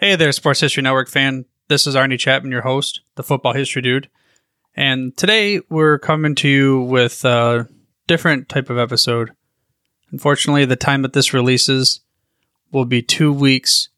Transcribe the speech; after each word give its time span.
Hey 0.00 0.14
there, 0.14 0.30
Sports 0.30 0.60
History 0.60 0.84
Network 0.84 1.08
fan. 1.08 1.44
This 1.66 1.84
is 1.84 1.96
Arnie 1.96 2.20
Chapman, 2.20 2.52
your 2.52 2.62
host, 2.62 3.00
the 3.16 3.24
football 3.24 3.52
history 3.52 3.82
dude. 3.82 4.08
And 4.76 5.16
today 5.16 5.60
we're 5.68 5.98
coming 5.98 6.36
to 6.36 6.48
you 6.48 6.82
with 6.82 7.24
a 7.24 7.68
different 8.06 8.48
type 8.48 8.70
of 8.70 8.78
episode. 8.78 9.32
Unfortunately, 10.12 10.64
the 10.64 10.76
time 10.76 11.02
that 11.02 11.14
this 11.14 11.34
releases 11.34 11.98
will 12.70 12.84
be 12.84 13.02
two 13.02 13.32
weeks 13.32 13.88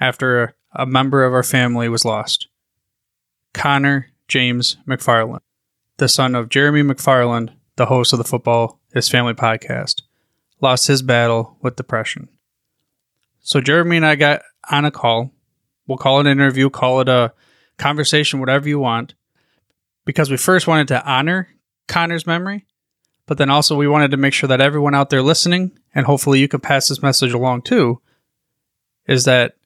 after 0.00 0.56
a 0.72 0.84
member 0.84 1.22
of 1.22 1.32
our 1.32 1.44
family 1.44 1.88
was 1.88 2.04
lost 2.04 2.48
Konnor 3.54 4.06
James 4.26 4.76
McFarlin, 4.88 5.38
the 5.98 6.08
son 6.08 6.34
of 6.34 6.48
Jeremy 6.48 6.82
McFarlin, 6.82 7.50
the 7.76 7.86
host 7.86 8.12
of 8.12 8.18
the 8.18 8.24
Football 8.24 8.80
Is 8.92 9.08
Family 9.08 9.34
podcast, 9.34 10.02
lost 10.60 10.88
his 10.88 11.00
battle 11.00 11.58
with 11.62 11.76
depression. 11.76 12.28
So 13.38 13.60
Jeremy 13.60 13.98
and 13.98 14.04
I 14.04 14.16
got 14.16 14.42
on 14.70 14.84
a 14.84 14.90
call. 14.90 15.32
We'll 15.86 15.98
call 15.98 16.20
it 16.20 16.26
an 16.26 16.32
interview, 16.32 16.70
call 16.70 17.00
it 17.00 17.08
a 17.08 17.32
conversation, 17.78 18.40
whatever 18.40 18.68
you 18.68 18.78
want, 18.78 19.14
because 20.04 20.30
we 20.30 20.36
first 20.36 20.66
wanted 20.66 20.88
to 20.88 21.04
honor 21.04 21.48
Konnor's 21.86 22.26
memory, 22.26 22.66
but 23.26 23.38
then 23.38 23.50
also 23.50 23.76
we 23.76 23.88
wanted 23.88 24.10
to 24.10 24.16
make 24.16 24.34
sure 24.34 24.48
that 24.48 24.60
everyone 24.60 24.94
out 24.94 25.10
there 25.10 25.22
listening, 25.22 25.78
and 25.94 26.06
hopefully 26.06 26.40
you 26.40 26.48
can 26.48 26.60
pass 26.60 26.88
this 26.88 27.02
message 27.02 27.32
along 27.32 27.62
too, 27.62 28.00
is 29.06 29.24
that 29.24 29.56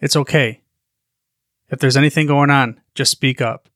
it's 0.00 0.16
okay. 0.16 0.62
If 1.70 1.80
there's 1.80 1.96
anything 1.96 2.26
going 2.26 2.50
on, 2.50 2.80
just 2.94 3.10
speak 3.10 3.40
up. 3.40 3.68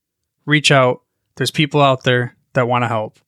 Reach 0.45 0.71
out. 0.71 1.03
There's 1.37 1.51
people 1.51 1.81
out 1.81 2.05
there 2.05 2.37
that 2.53 2.69
want 2.69 2.85
to 2.85 2.89
help. 2.89 3.19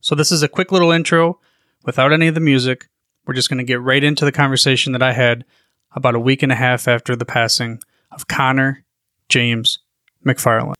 So, 0.00 0.14
this 0.14 0.32
is 0.32 0.42
a 0.42 0.48
quick 0.48 0.72
little 0.72 0.90
intro 0.90 1.40
without 1.84 2.12
any 2.12 2.28
of 2.28 2.34
the 2.34 2.40
music. 2.40 2.88
We're 3.26 3.34
just 3.34 3.50
going 3.50 3.58
to 3.58 3.64
get 3.64 3.80
right 3.80 4.02
into 4.02 4.24
the 4.24 4.32
conversation 4.32 4.92
that 4.92 5.02
I 5.02 5.12
had 5.12 5.44
about 5.92 6.14
a 6.14 6.20
week 6.20 6.42
and 6.42 6.52
a 6.52 6.56
half 6.56 6.88
after 6.88 7.16
the 7.16 7.24
passing 7.24 7.80
of 8.12 8.26
Konnor 8.28 8.84
James 9.28 9.78
McFarlin. 10.26 10.74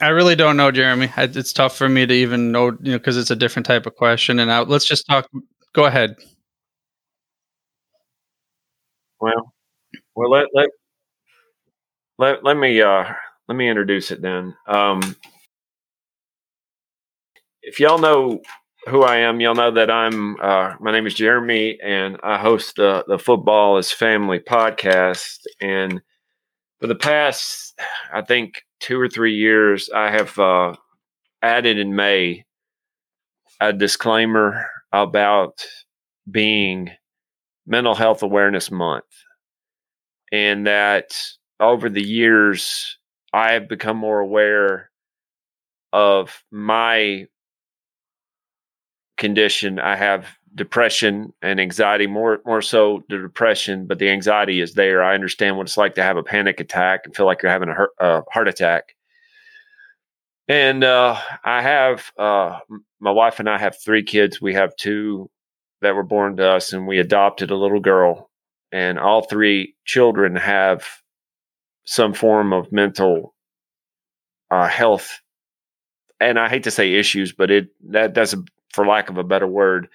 I 0.00 0.08
really 0.08 0.34
don't 0.34 0.56
know, 0.56 0.70
Jeremy. 0.70 1.10
It's 1.16 1.52
tough 1.52 1.76
for 1.76 1.88
me 1.88 2.06
to 2.06 2.14
even 2.14 2.52
know, 2.52 2.66
you 2.80 2.92
know, 2.92 2.98
because 2.98 3.18
it's 3.18 3.30
a 3.30 3.36
different 3.36 3.66
type 3.66 3.84
of 3.84 3.96
question. 3.96 4.38
And 4.38 4.50
I, 4.50 4.60
let's 4.60 4.86
just 4.86 5.06
talk. 5.06 5.28
Go 5.74 5.84
ahead. 5.84 6.16
Well, 9.20 9.52
well, 10.14 10.30
let 10.30 10.46
let 10.54 10.70
let, 12.18 12.44
let 12.44 12.56
me 12.56 12.80
uh, 12.80 13.12
let 13.48 13.54
me 13.56 13.68
introduce 13.68 14.10
it 14.10 14.22
then. 14.22 14.56
Um, 14.66 15.16
if 17.62 17.78
y'all 17.78 17.98
know 17.98 18.40
who 18.88 19.02
I 19.02 19.18
am, 19.18 19.40
y'all 19.40 19.54
know 19.54 19.70
that 19.72 19.90
I'm. 19.90 20.36
Uh, 20.40 20.74
my 20.80 20.92
name 20.92 21.06
is 21.06 21.14
Jeremy, 21.14 21.78
and 21.82 22.16
I 22.22 22.38
host 22.38 22.76
the 22.76 23.04
the 23.06 23.18
Football 23.18 23.78
is 23.78 23.92
Family 23.92 24.40
podcast. 24.40 25.40
And 25.60 26.00
for 26.80 26.86
the 26.86 26.94
past, 26.94 27.78
I 28.12 28.22
think 28.22 28.62
two 28.80 28.98
or 28.98 29.08
three 29.08 29.34
years, 29.34 29.90
I 29.94 30.10
have 30.10 30.38
uh, 30.38 30.74
added 31.42 31.78
in 31.78 31.94
May 31.94 32.44
a 33.60 33.72
disclaimer 33.72 34.66
about 34.92 35.66
being 36.30 36.90
Mental 37.66 37.94
Health 37.94 38.22
Awareness 38.22 38.70
Month, 38.70 39.04
and 40.32 40.66
that 40.66 41.16
over 41.60 41.90
the 41.90 42.02
years, 42.02 42.96
I 43.34 43.52
have 43.52 43.68
become 43.68 43.98
more 43.98 44.20
aware 44.20 44.90
of 45.92 46.42
my 46.50 47.26
condition. 49.20 49.78
I 49.78 49.94
have 49.94 50.26
depression 50.56 51.32
and 51.42 51.60
anxiety, 51.60 52.08
more 52.08 52.40
more 52.44 52.62
so 52.62 53.04
the 53.08 53.18
depression, 53.18 53.86
but 53.86 54.00
the 54.00 54.10
anxiety 54.10 54.60
is 54.60 54.74
there. 54.74 55.04
I 55.04 55.14
understand 55.14 55.56
what 55.56 55.68
it's 55.68 55.76
like 55.76 55.94
to 55.94 56.02
have 56.02 56.16
a 56.16 56.24
panic 56.24 56.58
attack 56.58 57.02
and 57.04 57.14
feel 57.14 57.26
like 57.26 57.42
you're 57.42 57.52
having 57.52 57.68
a 57.68 57.74
heart, 57.74 57.90
uh, 58.00 58.22
heart 58.32 58.48
attack. 58.48 58.96
And 60.48 60.82
uh, 60.82 61.16
I 61.44 61.62
have 61.62 62.10
uh, 62.18 62.58
my 62.98 63.12
wife 63.12 63.38
and 63.38 63.48
I 63.48 63.58
have 63.58 63.76
three 63.78 64.02
kids. 64.02 64.40
We 64.40 64.54
have 64.54 64.74
two 64.74 65.30
that 65.82 65.94
were 65.94 66.02
born 66.02 66.36
to 66.38 66.48
us, 66.48 66.72
and 66.72 66.88
we 66.88 66.98
adopted 66.98 67.52
a 67.52 67.56
little 67.56 67.80
girl. 67.80 68.28
And 68.72 68.98
all 68.98 69.22
three 69.22 69.76
children 69.84 70.36
have 70.36 70.86
some 71.84 72.12
form 72.12 72.52
of 72.52 72.72
mental 72.72 73.34
uh, 74.50 74.68
health 74.68 75.20
and 76.20 76.38
I 76.38 76.48
hate 76.48 76.64
to 76.64 76.70
say 76.70 76.94
issues, 76.94 77.32
but 77.32 77.50
it 77.50 77.68
that 77.88 78.14
that's 78.14 78.34
for 78.72 78.86
lack 78.86 79.10
of 79.10 79.18
a 79.18 79.24
better 79.24 79.46
word. 79.46 79.88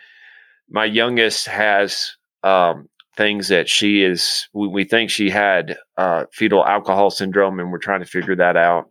My 0.69 0.85
youngest 0.85 1.47
has 1.47 2.15
um, 2.43 2.89
things 3.15 3.47
that 3.47 3.69
she 3.69 4.03
is. 4.03 4.47
We, 4.53 4.67
we 4.67 4.83
think 4.83 5.09
she 5.09 5.29
had 5.29 5.77
uh, 5.97 6.25
fetal 6.31 6.65
alcohol 6.65 7.09
syndrome, 7.09 7.59
and 7.59 7.71
we're 7.71 7.77
trying 7.77 8.01
to 8.01 8.05
figure 8.05 8.35
that 8.35 8.57
out. 8.57 8.89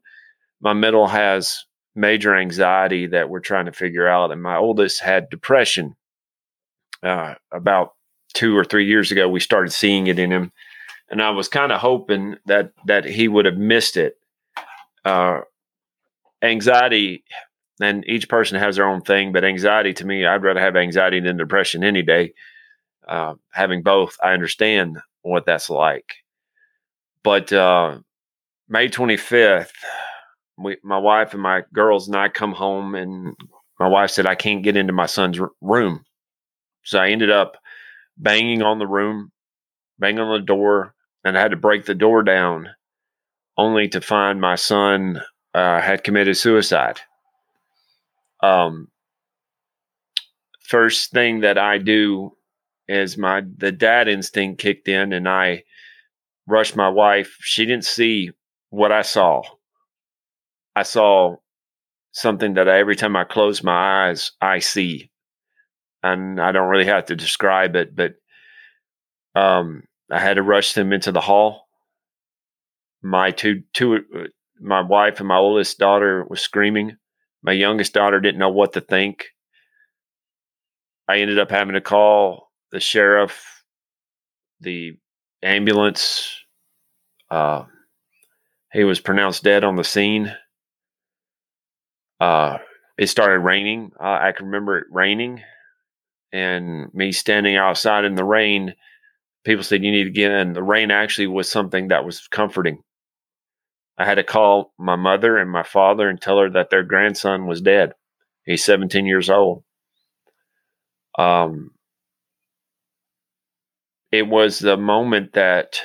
My 0.60 0.72
middle 0.72 1.06
has 1.06 1.64
major 1.94 2.36
anxiety 2.36 3.06
that 3.08 3.28
we're 3.28 3.40
trying 3.40 3.66
to 3.66 3.72
figure 3.72 4.08
out, 4.08 4.32
and 4.32 4.42
my 4.42 4.56
oldest 4.56 5.00
had 5.00 5.30
depression. 5.30 5.94
Uh, 7.02 7.34
about 7.52 7.94
two 8.32 8.56
or 8.56 8.64
three 8.64 8.86
years 8.86 9.12
ago, 9.12 9.28
we 9.28 9.40
started 9.40 9.70
seeing 9.70 10.06
it 10.06 10.18
in 10.18 10.32
him, 10.32 10.52
and 11.10 11.20
I 11.20 11.30
was 11.30 11.48
kind 11.48 11.70
of 11.70 11.80
hoping 11.80 12.36
that 12.46 12.72
that 12.86 13.04
he 13.04 13.28
would 13.28 13.44
have 13.44 13.58
missed 13.58 13.96
it. 13.96 14.16
Uh, 15.04 15.40
anxiety, 16.42 17.24
and 17.80 18.04
each 18.06 18.28
person 18.28 18.58
has 18.58 18.76
their 18.76 18.88
own 18.88 19.02
thing, 19.02 19.32
but 19.32 19.44
anxiety 19.44 19.92
to 19.94 20.06
me, 20.06 20.24
I'd 20.24 20.42
rather 20.42 20.60
have 20.60 20.76
anxiety 20.76 21.20
than 21.20 21.36
depression 21.36 21.82
any 21.82 22.02
day. 22.02 22.34
Uh, 23.06 23.34
having 23.52 23.82
both, 23.82 24.16
I 24.22 24.32
understand 24.32 24.98
what 25.22 25.46
that's 25.46 25.68
like. 25.68 26.14
But 27.22 27.52
uh, 27.52 27.98
May 28.68 28.88
25th, 28.88 29.72
we, 30.56 30.76
my 30.82 30.98
wife 30.98 31.32
and 31.34 31.42
my 31.42 31.62
girls 31.72 32.06
and 32.06 32.16
I 32.16 32.28
come 32.28 32.52
home, 32.52 32.94
and 32.94 33.34
my 33.80 33.88
wife 33.88 34.10
said, 34.10 34.26
I 34.26 34.36
can't 34.36 34.62
get 34.62 34.76
into 34.76 34.92
my 34.92 35.06
son's 35.06 35.40
r- 35.40 35.50
room. 35.60 36.04
So 36.84 36.98
I 36.98 37.10
ended 37.10 37.30
up 37.30 37.56
banging 38.16 38.62
on 38.62 38.78
the 38.78 38.86
room, 38.86 39.32
banging 39.98 40.20
on 40.20 40.38
the 40.38 40.46
door, 40.46 40.94
and 41.24 41.36
I 41.36 41.40
had 41.40 41.50
to 41.50 41.56
break 41.56 41.86
the 41.86 41.94
door 41.94 42.22
down 42.22 42.68
only 43.56 43.88
to 43.88 44.00
find 44.00 44.40
my 44.40 44.54
son 44.54 45.20
uh, 45.54 45.80
had 45.80 46.04
committed 46.04 46.36
suicide. 46.36 47.00
Um, 48.44 48.88
first 50.60 51.12
thing 51.12 51.40
that 51.40 51.58
I 51.58 51.78
do 51.78 52.32
is 52.88 53.16
my 53.16 53.42
the 53.56 53.72
dad 53.72 54.08
instinct 54.08 54.60
kicked 54.60 54.88
in, 54.88 55.12
and 55.12 55.28
I 55.28 55.64
rushed 56.46 56.76
my 56.76 56.88
wife. 56.88 57.36
She 57.40 57.64
didn't 57.64 57.84
see 57.86 58.30
what 58.70 58.92
I 58.92 59.02
saw. 59.02 59.42
I 60.76 60.82
saw 60.82 61.36
something 62.12 62.54
that 62.54 62.68
I, 62.68 62.78
every 62.78 62.96
time 62.96 63.16
I 63.16 63.24
close 63.24 63.62
my 63.62 64.08
eyes, 64.08 64.32
I 64.40 64.58
see, 64.58 65.10
and 66.02 66.40
I 66.40 66.52
don't 66.52 66.68
really 66.68 66.86
have 66.86 67.06
to 67.06 67.16
describe 67.16 67.76
it, 67.76 67.96
but 67.96 68.14
um, 69.34 69.84
I 70.10 70.20
had 70.20 70.34
to 70.34 70.42
rush 70.42 70.74
them 70.74 70.92
into 70.92 71.12
the 71.12 71.20
hall. 71.20 71.68
My 73.02 73.30
two 73.30 73.62
two 73.72 73.96
uh, 73.96 74.28
my 74.60 74.82
wife 74.82 75.18
and 75.18 75.28
my 75.28 75.36
oldest 75.36 75.78
daughter 75.78 76.24
was 76.28 76.40
screaming. 76.40 76.96
My 77.44 77.52
youngest 77.52 77.92
daughter 77.92 78.20
didn't 78.20 78.40
know 78.40 78.48
what 78.48 78.72
to 78.72 78.80
think. 78.80 79.26
I 81.06 81.18
ended 81.18 81.38
up 81.38 81.50
having 81.50 81.74
to 81.74 81.82
call 81.82 82.50
the 82.72 82.80
sheriff, 82.80 83.62
the 84.60 84.96
ambulance. 85.42 86.34
Uh, 87.30 87.64
he 88.72 88.84
was 88.84 88.98
pronounced 88.98 89.44
dead 89.44 89.62
on 89.62 89.76
the 89.76 89.84
scene. 89.84 90.34
Uh, 92.18 92.56
it 92.96 93.08
started 93.08 93.40
raining. 93.40 93.90
Uh, 94.00 94.18
I 94.22 94.32
can 94.32 94.46
remember 94.46 94.78
it 94.78 94.86
raining 94.90 95.42
and 96.32 96.92
me 96.94 97.12
standing 97.12 97.56
outside 97.56 98.06
in 98.06 98.14
the 98.14 98.24
rain. 98.24 98.74
People 99.44 99.64
said, 99.64 99.84
You 99.84 99.92
need 99.92 100.04
to 100.04 100.10
get 100.10 100.32
in. 100.32 100.54
The 100.54 100.62
rain 100.62 100.90
actually 100.90 101.26
was 101.26 101.50
something 101.50 101.88
that 101.88 102.06
was 102.06 102.26
comforting. 102.28 102.82
I 103.96 104.04
had 104.04 104.16
to 104.16 104.24
call 104.24 104.72
my 104.78 104.96
mother 104.96 105.36
and 105.38 105.50
my 105.50 105.62
father 105.62 106.08
and 106.08 106.20
tell 106.20 106.38
her 106.38 106.50
that 106.50 106.70
their 106.70 106.82
grandson 106.82 107.46
was 107.46 107.60
dead. 107.60 107.92
He's 108.44 108.64
17 108.64 109.06
years 109.06 109.30
old. 109.30 109.62
Um, 111.16 111.70
it 114.10 114.26
was 114.26 114.58
the 114.58 114.76
moment 114.76 115.34
that 115.34 115.80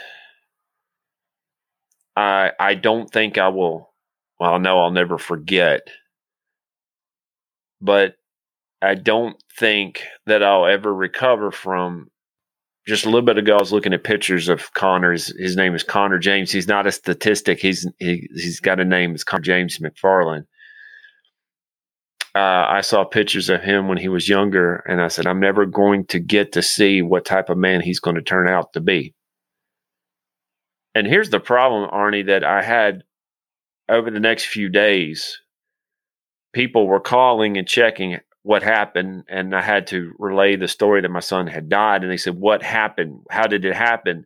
I 2.16 2.52
I 2.60 2.76
don't 2.76 3.10
think 3.10 3.38
I 3.38 3.50
will. 3.50 3.94
Well, 4.40 4.60
no, 4.60 4.80
I'll 4.80 4.92
never 4.92 5.18
forget. 5.18 5.82
But 7.82 8.16
I 8.82 8.96
don't 8.96 9.42
think 9.58 10.04
that 10.26 10.44
I'll 10.44 10.66
ever 10.66 10.94
recover 10.94 11.52
from 11.52 12.10
just 12.88 13.06
a 13.06 13.10
little 13.10 13.22
bit 13.22 13.38
ago, 13.38 13.58
I 13.58 13.60
was 13.60 13.72
looking 13.72 13.94
at 13.94 14.04
pictures 14.04 14.50
of 14.50 14.74
Konnor. 14.74 15.12
His, 15.12 15.56
name 15.56 15.76
is 15.76 15.84
Konnor 15.84 16.20
James. 16.20 16.52
He's 16.52 16.68
not 16.68 16.88
a 16.88 16.92
statistic. 16.92 17.60
He's 17.60 17.88
he, 18.00 18.28
he's 18.34 18.60
got 18.60 18.80
a 18.80 18.86
name. 18.86 19.14
It's 19.14 19.24
Konnor 19.24 19.44
James 19.44 19.80
McFarlin. 19.80 20.46
Uh, 22.36 22.66
I 22.70 22.82
saw 22.82 23.04
pictures 23.04 23.50
of 23.50 23.62
him 23.62 23.88
when 23.88 23.98
he 23.98 24.08
was 24.08 24.30
younger, 24.30 24.78
and 24.88 25.02
I 25.02 25.08
said, 25.08 25.26
I'm 25.26 25.40
never 25.40 25.66
going 25.66 26.06
to 26.08 26.20
get 26.20 26.52
to 26.54 26.62
see 26.62 27.02
what 27.02 27.26
type 27.26 27.50
of 27.50 27.58
man 27.58 27.82
he's 27.82 28.00
going 28.00 28.16
to 28.16 28.22
turn 28.22 28.48
out 28.48 28.74
to 28.74 28.82
be. 28.82 29.16
And 30.94 31.08
here's 31.08 31.32
the 31.32 31.40
problem, 31.40 31.90
Arnie, 31.90 32.28
that 32.28 32.44
I 32.44 32.62
had 32.62 33.04
over 33.90 34.12
the 34.12 34.20
next 34.20 34.46
few 34.46 34.70
days. 34.70 35.40
People 36.54 36.88
were 36.88 37.00
calling 37.00 37.58
and 37.58 37.68
checking 37.68 38.20
what 38.44 38.64
happened, 38.64 39.26
and 39.28 39.56
I 39.56 39.62
had 39.62 39.88
to 39.88 40.14
relay 40.18 40.56
the 40.56 40.68
story 40.68 41.02
that 41.02 41.12
my 41.12 41.20
son 41.20 41.48
had 41.48 41.70
died. 41.70 42.04
And 42.04 42.12
they 42.12 42.18
said, 42.18 42.36
What 42.36 42.64
happened? 42.64 43.22
How 43.30 43.48
did 43.48 43.66
it 43.66 43.76
happen? 43.76 44.26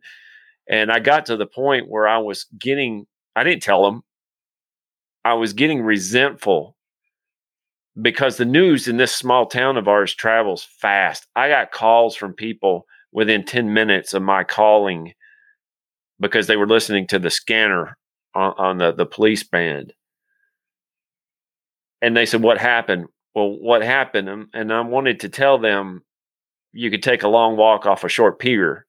And 0.68 0.90
I 0.90 0.98
got 0.98 1.26
to 1.26 1.36
the 1.36 1.46
point 1.46 1.88
where 1.88 2.08
I 2.08 2.18
was 2.18 2.46
getting, 2.58 3.06
I 3.36 3.44
didn't 3.44 3.62
tell 3.62 3.84
them, 3.84 4.02
I 5.24 5.34
was 5.34 5.52
getting 5.52 5.82
resentful 5.82 6.76
because 8.00 8.36
the 8.36 8.44
news 8.44 8.88
in 8.88 8.96
this 8.96 9.14
small 9.14 9.46
town 9.46 9.76
of 9.76 9.88
ours 9.88 10.14
travels 10.14 10.66
fast. 10.80 11.26
I 11.36 11.48
got 11.48 11.72
calls 11.72 12.16
from 12.16 12.32
people 12.32 12.86
within 13.12 13.44
10 13.44 13.72
minutes 13.72 14.14
of 14.14 14.22
my 14.22 14.42
calling 14.44 15.12
because 16.18 16.46
they 16.46 16.56
were 16.56 16.66
listening 16.66 17.06
to 17.08 17.18
the 17.18 17.30
scanner 17.30 17.96
on, 18.34 18.54
on 18.58 18.78
the, 18.78 18.92
the 18.92 19.06
police 19.06 19.44
band. 19.44 19.92
And 22.02 22.16
they 22.16 22.26
said, 22.26 22.42
What 22.42 22.58
happened? 22.58 23.06
Well, 23.34 23.50
what 23.50 23.82
happened? 23.82 24.28
Um, 24.28 24.50
and 24.54 24.72
I 24.72 24.80
wanted 24.82 25.20
to 25.20 25.28
tell 25.28 25.58
them 25.58 26.02
you 26.72 26.90
could 26.90 27.02
take 27.02 27.22
a 27.22 27.28
long 27.28 27.56
walk 27.56 27.86
off 27.86 28.04
a 28.04 28.08
short 28.08 28.38
pier 28.38 28.86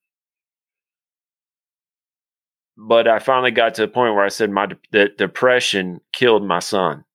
but 2.78 3.08
I 3.08 3.20
finally 3.20 3.52
got 3.52 3.76
to 3.76 3.82
the 3.82 3.88
point 3.88 4.16
where 4.16 4.26
I 4.26 4.30
said 4.30 4.50
my 4.52 4.68
the 4.92 5.10
depression 5.18 6.02
killed 6.12 6.46
my 6.46 6.60
son. 6.60 7.06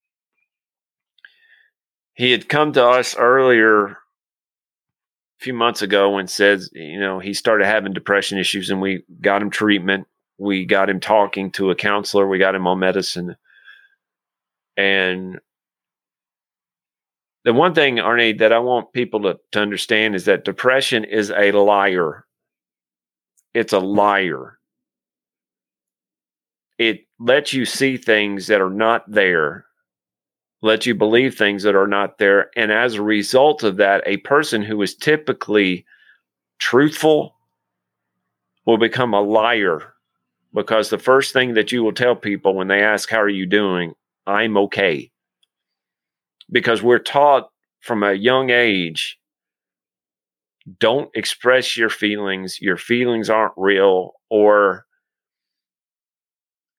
He 2.14 2.32
had 2.32 2.48
come 2.48 2.72
to 2.72 2.84
us 2.84 3.16
earlier 3.16 3.86
a 3.86 3.96
few 5.38 5.54
months 5.54 5.80
ago 5.82 6.18
and 6.18 6.28
said, 6.28 6.60
you 6.72 7.00
know, 7.00 7.18
he 7.18 7.32
started 7.32 7.66
having 7.66 7.92
depression 7.92 8.38
issues 8.38 8.70
and 8.70 8.80
we 8.80 9.04
got 9.20 9.42
him 9.42 9.50
treatment. 9.50 10.06
We 10.38 10.64
got 10.64 10.90
him 10.90 11.00
talking 11.00 11.50
to 11.52 11.70
a 11.70 11.74
counselor. 11.74 12.26
We 12.26 12.38
got 12.38 12.54
him 12.54 12.66
on 12.66 12.78
medicine. 12.78 13.36
And 14.76 15.40
the 17.44 17.52
one 17.52 17.74
thing, 17.74 17.96
Arnie, 17.96 18.38
that 18.38 18.52
I 18.52 18.58
want 18.58 18.92
people 18.92 19.22
to, 19.22 19.38
to 19.52 19.60
understand 19.60 20.14
is 20.14 20.26
that 20.26 20.44
depression 20.44 21.04
is 21.04 21.30
a 21.30 21.52
liar. 21.52 22.26
It's 23.54 23.72
a 23.72 23.78
liar 23.78 24.60
it 26.80 27.06
lets 27.18 27.52
you 27.52 27.66
see 27.66 27.98
things 27.98 28.46
that 28.46 28.62
are 28.62 28.70
not 28.70 29.04
there, 29.06 29.66
lets 30.62 30.86
you 30.86 30.94
believe 30.94 31.36
things 31.36 31.62
that 31.62 31.76
are 31.76 31.86
not 31.86 32.16
there. 32.16 32.50
And 32.56 32.72
as 32.72 32.94
a 32.94 33.02
result 33.02 33.62
of 33.62 33.76
that, 33.76 34.02
a 34.06 34.16
person 34.18 34.62
who 34.62 34.80
is 34.80 34.94
typically 34.94 35.84
truthful 36.58 37.36
will 38.64 38.78
become 38.78 39.12
a 39.12 39.20
liar 39.20 39.92
because 40.54 40.88
the 40.88 40.98
first 40.98 41.34
thing 41.34 41.52
that 41.52 41.70
you 41.70 41.84
will 41.84 41.92
tell 41.92 42.16
people 42.16 42.54
when 42.54 42.68
they 42.68 42.82
ask, 42.82 43.10
How 43.10 43.20
are 43.20 43.28
you 43.28 43.44
doing? 43.44 43.92
I'm 44.26 44.56
okay. 44.56 45.10
Because 46.50 46.82
we're 46.82 46.98
taught 46.98 47.48
from 47.80 48.02
a 48.02 48.12
young 48.12 48.50
age 48.50 49.18
don't 50.78 51.10
express 51.14 51.76
your 51.76 51.88
feelings, 51.88 52.60
your 52.60 52.76
feelings 52.76 53.30
aren't 53.30 53.54
real, 53.56 54.12
or 54.28 54.84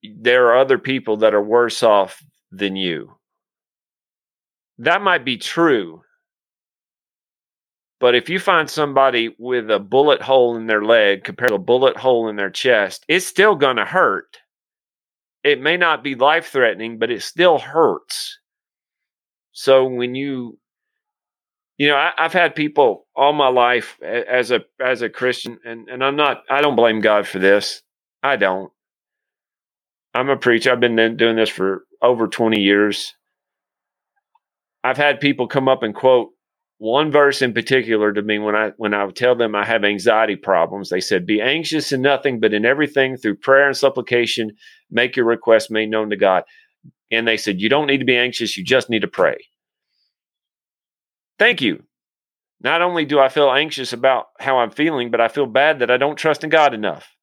there 0.03 0.47
are 0.47 0.57
other 0.57 0.77
people 0.77 1.17
that 1.17 1.33
are 1.33 1.43
worse 1.43 1.83
off 1.83 2.23
than 2.51 2.75
you. 2.75 3.15
That 4.77 5.01
might 5.01 5.25
be 5.25 5.37
true. 5.37 6.01
But 7.99 8.15
if 8.15 8.29
you 8.29 8.39
find 8.39 8.67
somebody 8.67 9.35
with 9.37 9.69
a 9.69 9.79
bullet 9.79 10.21
hole 10.21 10.57
in 10.57 10.65
their 10.65 10.83
leg 10.83 11.23
compared 11.23 11.49
to 11.49 11.55
a 11.55 11.59
bullet 11.59 11.97
hole 11.97 12.29
in 12.29 12.35
their 12.35 12.49
chest, 12.49 13.05
it's 13.07 13.27
still 13.27 13.55
going 13.55 13.75
to 13.75 13.85
hurt. 13.85 14.39
It 15.43 15.61
may 15.61 15.77
not 15.77 16.03
be 16.03 16.15
life 16.15 16.47
threatening, 16.47 16.97
but 16.97 17.11
it 17.11 17.21
still 17.21 17.59
hurts. 17.59 18.39
So 19.61 19.85
when 19.85 20.15
you, 20.15 20.57
you 21.77 21.87
know, 21.87 21.95
I, 21.95 22.13
have 22.17 22.33
had 22.33 22.55
people 22.55 23.05
all 23.15 23.31
my 23.31 23.49
life 23.49 23.99
as 24.01 24.49
a 24.49 24.61
as 24.83 25.03
a 25.03 25.09
Christian, 25.09 25.59
and 25.63 25.87
and 25.87 26.03
I'm 26.03 26.15
not, 26.15 26.41
I 26.49 26.61
don't 26.61 26.75
blame 26.75 26.99
God 26.99 27.27
for 27.27 27.37
this. 27.37 27.83
I 28.23 28.37
don't. 28.37 28.71
I'm 30.15 30.29
a 30.29 30.35
preacher. 30.35 30.71
I've 30.71 30.79
been 30.79 31.15
doing 31.15 31.35
this 31.35 31.47
for 31.49 31.83
over 32.01 32.27
20 32.27 32.59
years. 32.59 33.13
I've 34.83 34.97
had 34.97 35.19
people 35.19 35.47
come 35.47 35.69
up 35.69 35.83
and 35.83 35.93
quote 35.93 36.29
one 36.79 37.11
verse 37.11 37.43
in 37.43 37.53
particular 37.53 38.11
to 38.13 38.21
me 38.23 38.39
when 38.39 38.55
I 38.55 38.71
when 38.77 38.95
I 38.95 39.07
tell 39.11 39.35
them 39.35 39.53
I 39.53 39.63
have 39.63 39.83
anxiety 39.83 40.37
problems. 40.37 40.89
They 40.89 41.01
said, 41.01 41.27
"Be 41.27 41.39
anxious 41.39 41.91
in 41.91 42.01
nothing, 42.01 42.39
but 42.39 42.55
in 42.55 42.65
everything 42.65 43.15
through 43.15 43.35
prayer 43.35 43.67
and 43.67 43.77
supplication, 43.77 44.53
make 44.89 45.15
your 45.15 45.27
requests 45.27 45.69
made 45.69 45.91
known 45.91 46.09
to 46.09 46.17
God." 46.17 46.45
And 47.11 47.27
they 47.27 47.37
said, 47.37 47.61
"You 47.61 47.69
don't 47.69 47.85
need 47.85 47.99
to 47.99 48.05
be 48.05 48.17
anxious; 48.17 48.57
you 48.57 48.63
just 48.63 48.89
need 48.89 49.03
to 49.03 49.07
pray." 49.07 49.37
Thank 51.41 51.61
you. 51.61 51.83
Not 52.61 52.83
only 52.83 53.05
do 53.05 53.19
I 53.19 53.29
feel 53.29 53.51
anxious 53.51 53.93
about 53.93 54.27
how 54.39 54.59
I'm 54.59 54.69
feeling, 54.69 55.09
but 55.09 55.19
I 55.19 55.27
feel 55.27 55.47
bad 55.47 55.79
that 55.79 55.89
I 55.89 55.97
don't 55.97 56.15
trust 56.15 56.43
in 56.43 56.51
God 56.51 56.75
enough 56.75 57.15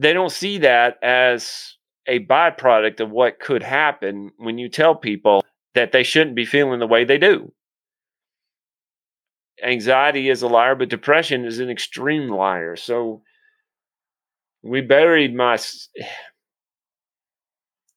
they 0.00 0.14
don't 0.14 0.32
see 0.32 0.56
that 0.58 0.96
as 1.02 1.76
a 2.06 2.24
byproduct 2.24 3.00
of 3.00 3.10
what 3.10 3.38
could 3.38 3.62
happen 3.62 4.32
when 4.38 4.56
you 4.56 4.70
tell 4.70 4.94
people 4.94 5.44
that 5.74 5.92
they 5.92 6.02
shouldn't 6.02 6.34
be 6.34 6.46
feeling 6.46 6.80
the 6.80 6.86
way 6.86 7.04
they 7.04 7.18
do. 7.18 7.52
Anxiety 9.62 10.30
is 10.30 10.40
a 10.40 10.48
liar, 10.48 10.74
but 10.74 10.88
depression 10.88 11.44
is 11.44 11.58
an 11.58 11.68
extreme 11.68 12.30
liar. 12.30 12.76
So 12.76 13.22
we 14.62 14.80
buried 14.80 15.34
my. 15.34 15.58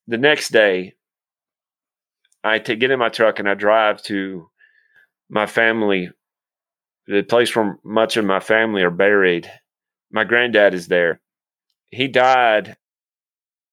The 0.05 0.17
next 0.17 0.49
day, 0.49 0.95
I 2.43 2.59
t- 2.59 2.75
get 2.75 2.91
in 2.91 2.99
my 2.99 3.09
truck 3.09 3.39
and 3.39 3.49
I 3.49 3.53
drive 3.53 4.01
to 4.03 4.49
my 5.29 5.45
family, 5.45 6.09
the 7.07 7.23
place 7.23 7.55
where 7.55 7.77
much 7.83 8.17
of 8.17 8.25
my 8.25 8.39
family 8.39 8.83
are 8.83 8.91
buried. 8.91 9.49
My 10.11 10.23
granddad 10.23 10.73
is 10.73 10.87
there 10.87 11.21
he 11.93 12.07
died 12.07 12.75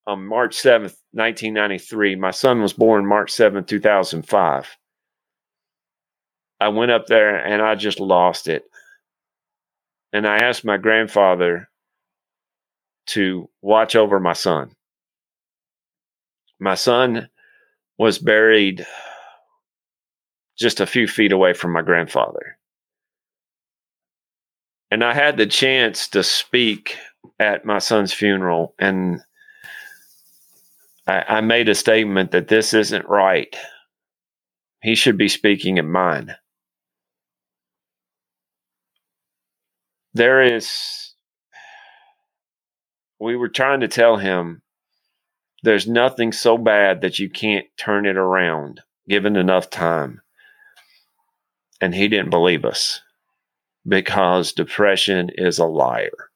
on 0.06 0.26
March 0.26 0.56
7th, 0.56 0.96
1993. 1.12 2.17
My 2.17 2.31
son 2.31 2.61
was 2.61 2.72
born 2.72 3.06
March 3.06 3.32
7th, 3.32 3.67
2005. 3.67 4.76
I 6.61 6.69
went 6.69 6.90
up 6.90 7.06
there 7.06 7.37
and 7.37 7.62
I 7.62 7.75
just 7.75 7.99
lost 7.99 8.46
it. 8.46 8.64
And 10.12 10.26
I 10.26 10.37
asked 10.37 10.64
my 10.64 10.76
grandfather 10.76 11.70
to 13.06 13.48
watch 13.62 13.96
over 13.96 14.20
my 14.20 14.34
son. 14.34 14.72
My 16.58 16.74
son 16.74 17.31
was 18.01 18.19
buried 18.19 18.87
just 20.59 20.81
a 20.81 20.87
few 20.87 21.07
feet 21.07 21.33
away 21.33 21.53
from 21.53 21.71
my 21.71 21.83
grandfather. 21.83 22.57
And 24.91 25.05
I 25.05 25.13
had 25.13 25.37
the 25.37 25.47
chance 25.47 26.09
to 26.09 26.23
speak 26.23 26.97
at 27.39 27.67
my 27.67 27.79
son's 27.79 28.15
funeral, 28.15 28.75
and 28.79 29.21
I, 31.07 31.25
I 31.29 31.41
made 31.43 31.69
a 31.69 31.75
statement 31.75 32.31
that 32.31 32.49
this 32.49 32.73
isn't 32.73 33.07
right. 33.07 33.55
He 34.83 34.95
should 34.95 35.19
be 35.19 35.29
speaking 35.29 35.77
in 35.77 35.93
mine. 35.93 36.35
There 40.15 40.41
is, 40.41 41.13
we 43.21 43.37
were 43.37 43.51
trying 43.51 43.81
to 43.81 43.89
tell 43.89 44.17
him 44.17 44.63
there's 45.62 45.86
nothing 45.86 46.32
so 46.32 46.56
bad 46.56 47.02
that 47.02 47.19
you 47.19 47.29
can't 47.29 47.67
turn 47.76 48.06
it 48.06 48.17
around 48.17 48.81
given 49.08 49.36
enough 49.36 49.70
time. 49.70 50.20
And 51.81 51.94
he 51.94 52.08
didn't 52.08 52.31
believe 52.31 52.64
us 52.64 53.00
because 53.86 54.52
depression 54.52 55.31
is 55.34 55.58
a 55.58 55.64
liar. 55.64 56.31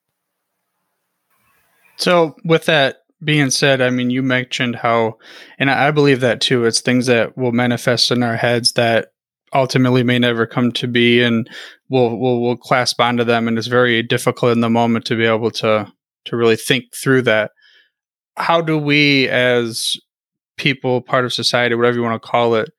So, 1.96 2.34
with 2.44 2.64
that 2.66 3.04
being 3.22 3.50
said, 3.50 3.80
I 3.80 3.90
mean, 3.90 4.10
you 4.10 4.22
mentioned 4.22 4.76
how, 4.76 5.18
and 5.58 5.70
I 5.70 5.90
believe 5.90 6.20
that 6.20 6.40
too. 6.40 6.64
It's 6.64 6.80
things 6.80 7.06
that 7.06 7.36
will 7.36 7.52
manifest 7.52 8.10
in 8.10 8.22
our 8.22 8.36
heads 8.36 8.72
that 8.72 9.12
ultimately 9.54 10.02
may 10.02 10.18
never 10.18 10.46
come 10.46 10.72
to 10.72 10.88
be, 10.88 11.22
and 11.22 11.48
we'll 11.88 12.16
we'll, 12.16 12.40
we'll 12.40 12.56
clasp 12.56 13.00
onto 13.00 13.24
them, 13.24 13.46
and 13.46 13.56
it's 13.56 13.68
very 13.68 14.02
difficult 14.02 14.52
in 14.52 14.60
the 14.60 14.70
moment 14.70 15.04
to 15.06 15.16
be 15.16 15.24
able 15.24 15.50
to 15.52 15.90
to 16.24 16.36
really 16.36 16.56
think 16.56 16.94
through 16.94 17.22
that. 17.22 17.52
How 18.36 18.60
do 18.60 18.78
we, 18.78 19.28
as 19.28 19.96
people, 20.56 21.00
part 21.00 21.24
of 21.24 21.32
society, 21.32 21.74
whatever 21.74 21.96
you 21.96 22.02
want 22.02 22.20
to 22.20 22.28
call 22.28 22.54
it, 22.54 22.72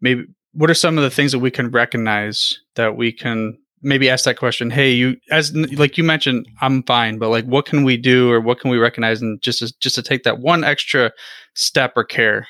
maybe 0.00 0.24
what 0.52 0.70
are 0.70 0.74
some 0.74 0.98
of 0.98 1.04
the 1.04 1.10
things 1.10 1.32
that 1.32 1.38
we 1.38 1.50
can 1.50 1.70
recognize 1.70 2.58
that 2.74 2.96
we 2.96 3.12
can 3.12 3.56
maybe 3.80 4.10
ask 4.10 4.24
that 4.24 4.36
question 4.36 4.70
hey 4.70 4.90
you 4.90 5.16
as 5.30 5.54
like 5.54 5.96
you 5.96 6.02
mentioned 6.02 6.48
i'm 6.60 6.82
fine 6.82 7.16
but 7.16 7.28
like 7.28 7.44
what 7.44 7.64
can 7.64 7.84
we 7.84 7.96
do 7.96 8.28
or 8.28 8.40
what 8.40 8.58
can 8.58 8.72
we 8.72 8.76
recognize 8.76 9.22
and 9.22 9.40
just 9.40 9.60
to, 9.60 9.72
just 9.78 9.94
to 9.94 10.02
take 10.02 10.24
that 10.24 10.40
one 10.40 10.64
extra 10.64 11.12
step 11.54 11.92
or 11.94 12.02
care? 12.02 12.48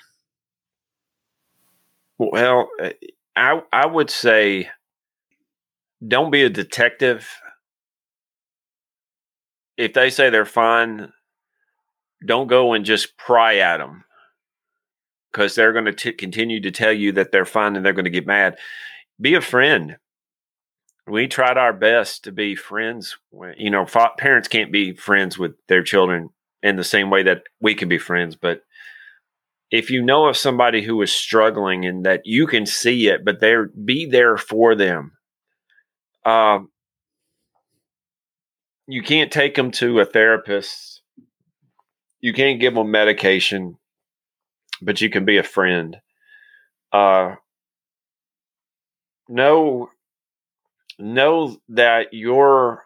Well 2.17 2.71
uh, 2.83 2.91
i 3.37 3.61
i 3.75 3.87
would 3.87 4.09
say 4.09 4.71
don't 6.07 6.31
be 6.31 6.43
a 6.43 6.51
detective. 6.51 7.29
If 9.77 9.95
they 9.95 10.11
say 10.11 10.31
they're 10.31 10.45
fine, 10.45 11.13
don't 12.25 12.49
go 12.49 12.73
and 12.73 12.85
just 12.85 13.17
pry 13.17 13.59
at 13.59 13.79
them 13.79 14.05
because 15.33 15.55
they're 15.55 15.73
going 15.73 15.95
to 15.95 16.13
continue 16.13 16.61
to 16.61 16.71
tell 16.71 16.93
you 16.93 17.13
that 17.13 17.33
they're 17.33 17.45
fine 17.45 17.77
and 17.77 17.85
they're 17.85 17.93
going 17.93 18.05
to 18.05 18.11
get 18.11 18.27
mad. 18.27 18.57
Be 19.21 19.35
a 19.35 19.41
friend. 19.41 19.97
We 21.07 21.27
tried 21.27 21.57
our 21.57 21.73
best 21.73 22.25
to 22.25 22.33
be 22.33 22.55
friends. 22.55 23.17
You 23.57 23.71
know, 23.71 23.87
parents 24.19 24.49
can't 24.49 24.73
be 24.73 24.95
friends 24.95 25.39
with 25.39 25.53
their 25.69 25.83
children 25.83 26.31
in 26.63 26.77
the 26.77 26.85
same 26.85 27.09
way 27.09 27.23
that 27.23 27.43
we 27.61 27.75
can 27.75 27.89
be 27.89 27.99
friends, 27.99 28.37
but 28.37 28.63
if 29.71 29.91
you 29.91 30.03
know 30.03 30.27
of 30.27 30.37
somebody 30.37 30.83
who 30.83 31.01
is 31.03 31.13
struggling 31.13 31.85
and 31.85 32.05
that 32.07 32.23
you 32.25 32.47
can 32.47 32.65
see 32.67 33.09
it, 33.09 33.25
but 33.25 33.41
there 33.41 33.67
be 33.67 34.07
there 34.07 34.37
for 34.37 34.75
them. 34.75 35.13
Um, 36.25 36.71
you 38.87 39.03
can't 39.03 39.31
take 39.31 39.55
them 39.55 39.71
to 39.73 40.01
a 40.01 40.07
therapist. 40.07 40.98
You 42.21 42.33
can't 42.33 42.61
give 42.61 42.75
them 42.75 42.91
medication, 42.91 43.79
but 44.83 45.01
you 45.01 45.11
can 45.11 45.25
be 45.25 45.39
a 45.39 45.43
friend. 45.43 45.97
Uh, 46.93 47.35
know 49.29 49.91
know 50.99 51.57
that 51.69 52.13
your 52.13 52.85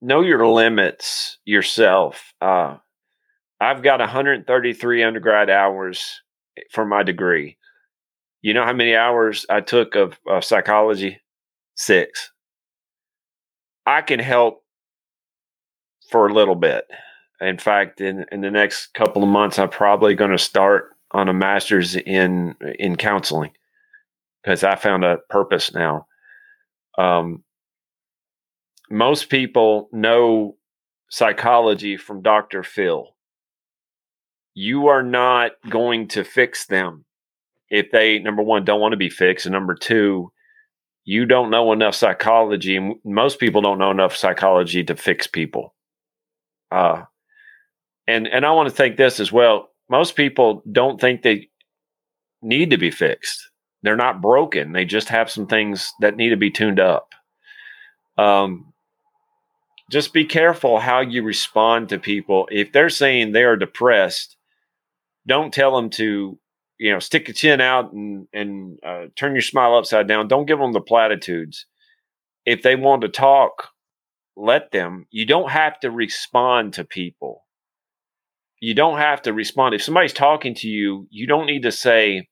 know 0.00 0.20
your 0.20 0.46
limits 0.48 1.38
yourself. 1.44 2.34
Uh, 2.40 2.76
I've 3.60 3.82
got 3.82 4.00
133 4.00 5.04
undergrad 5.04 5.48
hours 5.48 6.20
for 6.70 6.84
my 6.84 7.04
degree. 7.04 7.56
You 8.40 8.54
know 8.54 8.64
how 8.64 8.72
many 8.72 8.96
hours 8.96 9.46
I 9.48 9.60
took 9.60 9.94
of, 9.94 10.18
of 10.26 10.44
psychology? 10.44 11.20
Six. 11.76 12.32
I 13.86 14.02
can 14.02 14.18
help 14.18 14.64
for 16.10 16.26
a 16.26 16.34
little 16.34 16.56
bit. 16.56 16.84
In 17.42 17.58
fact, 17.58 18.00
in, 18.00 18.24
in 18.30 18.40
the 18.40 18.50
next 18.50 18.94
couple 18.94 19.22
of 19.22 19.28
months, 19.28 19.58
I'm 19.58 19.68
probably 19.68 20.14
going 20.14 20.30
to 20.30 20.38
start 20.38 20.90
on 21.10 21.28
a 21.28 21.34
master's 21.34 21.96
in 21.96 22.54
in 22.78 22.96
counseling 22.96 23.50
because 24.42 24.64
I 24.64 24.76
found 24.76 25.04
a 25.04 25.18
purpose 25.28 25.74
now. 25.74 26.06
Um, 26.98 27.42
most 28.90 29.28
people 29.28 29.88
know 29.92 30.56
psychology 31.10 31.96
from 31.96 32.22
Dr. 32.22 32.62
Phil 32.62 33.12
you 34.54 34.88
are 34.88 35.02
not 35.02 35.52
going 35.68 36.08
to 36.08 36.24
fix 36.24 36.66
them 36.66 37.04
if 37.70 37.90
they 37.90 38.18
number 38.18 38.42
one 38.42 38.64
don't 38.64 38.80
want 38.80 38.92
to 38.92 38.98
be 38.98 39.10
fixed 39.10 39.46
and 39.46 39.52
number 39.52 39.74
two 39.74 40.30
you 41.04 41.24
don't 41.24 41.50
know 41.50 41.72
enough 41.72 41.94
psychology 41.94 42.76
and 42.76 42.94
most 43.04 43.38
people 43.38 43.62
don't 43.62 43.78
know 43.78 43.90
enough 43.90 44.14
psychology 44.14 44.84
to 44.84 44.94
fix 44.94 45.26
people 45.26 45.74
uh 46.70 47.02
and 48.06 48.26
and 48.26 48.44
i 48.44 48.50
want 48.50 48.68
to 48.68 48.74
think 48.74 48.96
this 48.96 49.20
as 49.20 49.32
well. 49.32 49.68
Most 49.88 50.16
people 50.16 50.62
don't 50.70 51.00
think 51.00 51.22
they 51.22 51.48
need 52.40 52.70
to 52.70 52.78
be 52.78 52.90
fixed. 52.90 53.50
They're 53.82 53.96
not 53.96 54.22
broken. 54.22 54.72
They 54.72 54.84
just 54.84 55.08
have 55.10 55.30
some 55.30 55.46
things 55.46 55.92
that 56.00 56.16
need 56.16 56.30
to 56.30 56.36
be 56.36 56.50
tuned 56.50 56.80
up. 56.80 57.14
Um 58.18 58.72
just 59.90 60.14
be 60.14 60.24
careful 60.24 60.78
how 60.78 61.00
you 61.00 61.22
respond 61.22 61.90
to 61.90 61.98
people. 61.98 62.48
If 62.50 62.72
they're 62.72 62.88
saying 62.88 63.32
they 63.32 63.44
are 63.44 63.56
depressed 63.56 64.36
don't 65.26 65.54
tell 65.54 65.76
them 65.76 65.88
to 65.88 66.38
you 66.78 66.92
know 66.92 66.98
stick 66.98 67.28
your 67.28 67.34
chin 67.34 67.60
out 67.60 67.92
and 67.92 68.26
and 68.32 68.78
uh, 68.84 69.06
turn 69.16 69.34
your 69.34 69.42
smile 69.42 69.76
upside 69.76 70.08
down. 70.08 70.28
Don't 70.28 70.46
give 70.46 70.58
them 70.58 70.72
the 70.72 70.80
platitudes. 70.80 71.66
If 72.44 72.62
they 72.62 72.74
want 72.74 73.02
to 73.02 73.08
talk 73.08 73.68
let 74.36 74.70
them. 74.72 75.06
You 75.10 75.26
don't 75.26 75.50
have 75.50 75.78
to 75.80 75.90
respond 75.90 76.74
to 76.74 76.84
people 76.84 77.44
you 78.62 78.74
don't 78.74 78.98
have 78.98 79.20
to 79.22 79.32
respond 79.32 79.74
if 79.74 79.82
somebody's 79.82 80.12
talking 80.12 80.54
to 80.54 80.68
you 80.68 81.06
you 81.10 81.26
don't 81.26 81.46
need 81.46 81.62
to 81.62 81.72
say 81.72 82.28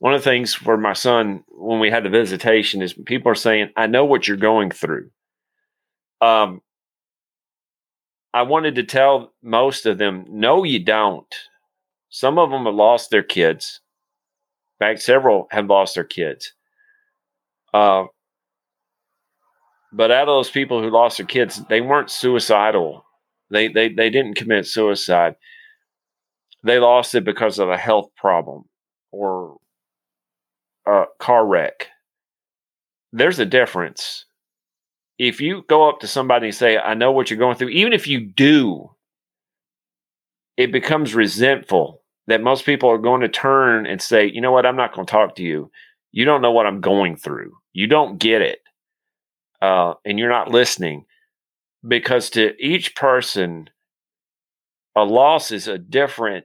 one 0.00 0.14
of 0.14 0.20
the 0.20 0.30
things 0.30 0.54
for 0.54 0.76
my 0.76 0.92
son 0.92 1.44
when 1.48 1.80
we 1.80 1.90
had 1.90 2.04
the 2.04 2.10
visitation 2.10 2.82
is 2.82 2.94
people 3.06 3.30
are 3.30 3.36
saying 3.36 3.70
i 3.76 3.86
know 3.86 4.04
what 4.04 4.26
you're 4.26 4.36
going 4.36 4.70
through 4.70 5.10
um 6.20 6.60
I 8.34 8.42
wanted 8.42 8.74
to 8.74 8.84
tell 8.84 9.32
most 9.42 9.86
of 9.86 9.98
them, 9.98 10.24
no, 10.28 10.62
you 10.62 10.84
don't. 10.84 11.34
Some 12.10 12.38
of 12.38 12.50
them 12.50 12.66
have 12.66 12.74
lost 12.74 13.10
their 13.10 13.22
kids. 13.22 13.80
In 14.78 14.86
fact, 14.86 15.02
several 15.02 15.48
have 15.50 15.66
lost 15.66 15.94
their 15.94 16.04
kids. 16.04 16.52
Uh, 17.72 18.04
but 19.92 20.10
out 20.10 20.22
of 20.22 20.26
those 20.28 20.50
people 20.50 20.82
who 20.82 20.90
lost 20.90 21.16
their 21.16 21.26
kids, 21.26 21.62
they 21.68 21.80
weren't 21.80 22.10
suicidal. 22.10 23.04
They, 23.50 23.68
they, 23.68 23.88
they 23.88 24.10
didn't 24.10 24.36
commit 24.36 24.66
suicide. 24.66 25.36
They 26.64 26.78
lost 26.78 27.14
it 27.14 27.24
because 27.24 27.58
of 27.58 27.70
a 27.70 27.78
health 27.78 28.10
problem 28.16 28.64
or 29.10 29.56
a 30.86 31.04
car 31.18 31.46
wreck. 31.46 31.88
There's 33.12 33.38
a 33.38 33.46
difference 33.46 34.26
if 35.18 35.40
you 35.40 35.64
go 35.68 35.88
up 35.88 36.00
to 36.00 36.06
somebody 36.06 36.46
and 36.46 36.54
say, 36.54 36.78
I 36.78 36.94
know 36.94 37.10
what 37.10 37.30
you're 37.30 37.38
going 37.38 37.56
through, 37.56 37.70
even 37.70 37.92
if 37.92 38.06
you 38.06 38.20
do, 38.20 38.90
it 40.56 40.72
becomes 40.72 41.14
resentful 41.14 42.02
that 42.28 42.42
most 42.42 42.64
people 42.64 42.88
are 42.90 42.98
going 42.98 43.22
to 43.22 43.28
turn 43.28 43.86
and 43.86 44.00
say, 44.00 44.30
you 44.30 44.40
know 44.40 44.52
what, 44.52 44.66
I'm 44.66 44.76
not 44.76 44.94
going 44.94 45.06
to 45.06 45.10
talk 45.10 45.34
to 45.36 45.42
you. 45.42 45.70
You 46.12 46.24
don't 46.24 46.42
know 46.42 46.52
what 46.52 46.66
I'm 46.66 46.80
going 46.80 47.16
through. 47.16 47.52
You 47.72 47.86
don't 47.86 48.18
get 48.18 48.42
it. 48.42 48.60
Uh, 49.60 49.94
and 50.04 50.18
you're 50.18 50.28
not 50.28 50.50
listening. 50.50 51.04
Because 51.86 52.30
to 52.30 52.54
each 52.58 52.96
person, 52.96 53.70
a 54.96 55.04
loss 55.04 55.52
is 55.52 55.68
a 55.68 55.78
different 55.78 56.44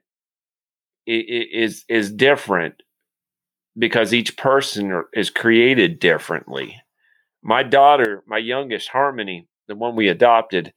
is 1.06 1.84
is 1.90 2.12
different 2.14 2.76
because 3.78 4.14
each 4.14 4.38
person 4.38 5.04
is 5.14 5.30
created 5.30 6.00
differently 6.00 6.78
my 7.44 7.62
daughter, 7.62 8.24
my 8.26 8.38
youngest, 8.38 8.90
Harmony, 8.90 9.48
the 9.68 9.76
one 9.76 9.96
we 9.96 10.08
adopted, 10.08 10.74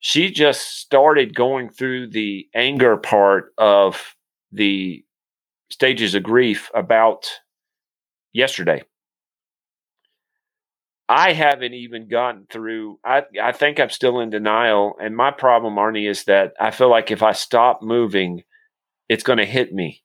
she 0.00 0.30
just 0.30 0.78
started 0.80 1.34
going 1.34 1.70
through 1.70 2.10
the 2.10 2.46
anger 2.54 2.96
part 2.96 3.52
of 3.56 4.14
the 4.52 5.04
stages 5.70 6.14
of 6.14 6.22
grief 6.22 6.70
about 6.74 7.30
yesterday. 8.32 8.82
I 11.08 11.32
haven't 11.32 11.74
even 11.74 12.08
gotten 12.08 12.46
through. 12.50 12.98
I 13.04 13.22
I 13.40 13.52
think 13.52 13.78
I'm 13.80 13.90
still 13.90 14.20
in 14.20 14.30
denial, 14.30 14.94
and 15.00 15.16
my 15.16 15.30
problem, 15.30 15.74
Arnie, 15.76 16.08
is 16.08 16.24
that 16.24 16.54
I 16.60 16.70
feel 16.70 16.90
like 16.90 17.10
if 17.10 17.22
I 17.22 17.32
stop 17.32 17.82
moving, 17.82 18.42
it's 19.08 19.24
going 19.24 19.38
to 19.38 19.44
hit 19.44 19.72
me, 19.72 20.02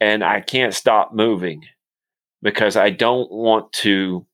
and 0.00 0.24
I 0.24 0.40
can't 0.40 0.74
stop 0.74 1.12
moving 1.12 1.62
because 2.42 2.76
I 2.76 2.90
don't 2.90 3.30
want 3.30 3.72
to 3.72 4.26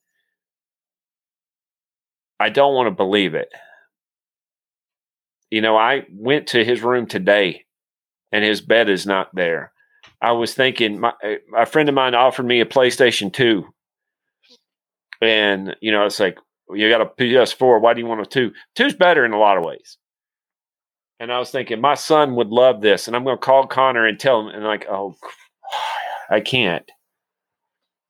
I 2.41 2.49
don't 2.49 2.75
want 2.75 2.87
to 2.87 2.95
believe 2.95 3.35
it. 3.35 3.53
You 5.51 5.61
know, 5.61 5.77
I 5.77 6.05
went 6.11 6.49
to 6.49 6.65
his 6.65 6.83
room 6.83 7.07
today 7.07 7.67
and 8.33 8.45
his 8.45 8.61
bed 8.61 8.89
is 8.89 9.07
not 9.07 9.29
there. 9.35 9.73
I 10.23 10.33
was 10.33 10.55
thinking, 10.55 11.01
my, 11.01 11.13
a 11.57 11.67
friend 11.67 11.89
of 11.89 11.95
mine 11.95 12.15
offered 12.15 12.47
me 12.47 12.61
a 12.61 12.67
PlayStation 12.67 13.33
2. 13.33 13.65
And, 15.21 15.77
you 15.81 15.93
know, 15.93 16.07
it's 16.07 16.21
like, 16.21 16.39
you 16.73 16.89
got 16.89 17.01
a 17.01 17.07
PS4. 17.07 17.81
Why 17.81 17.95
do 17.95 18.01
you 18.01 18.07
want 18.07 18.21
a 18.21 18.27
2? 18.27 18.53
Two's 18.75 18.95
better 18.95 19.25
in 19.25 19.33
a 19.33 19.39
lot 19.39 19.59
of 19.59 19.65
ways. 19.65 19.99
And 21.19 21.31
I 21.31 21.39
was 21.39 21.51
thinking, 21.51 21.81
my 21.81 21.95
son 21.95 22.35
would 22.37 22.49
love 22.49 22.81
this. 22.81 23.07
And 23.07 23.15
I'm 23.15 23.25
going 23.25 23.37
to 23.37 23.45
call 23.45 23.67
Konnor 23.67 24.07
and 24.07 24.19
tell 24.19 24.41
him, 24.41 24.55
and 24.55 24.65
like, 24.65 24.87
oh, 24.89 25.17
I 26.31 26.41
can't. 26.41 26.91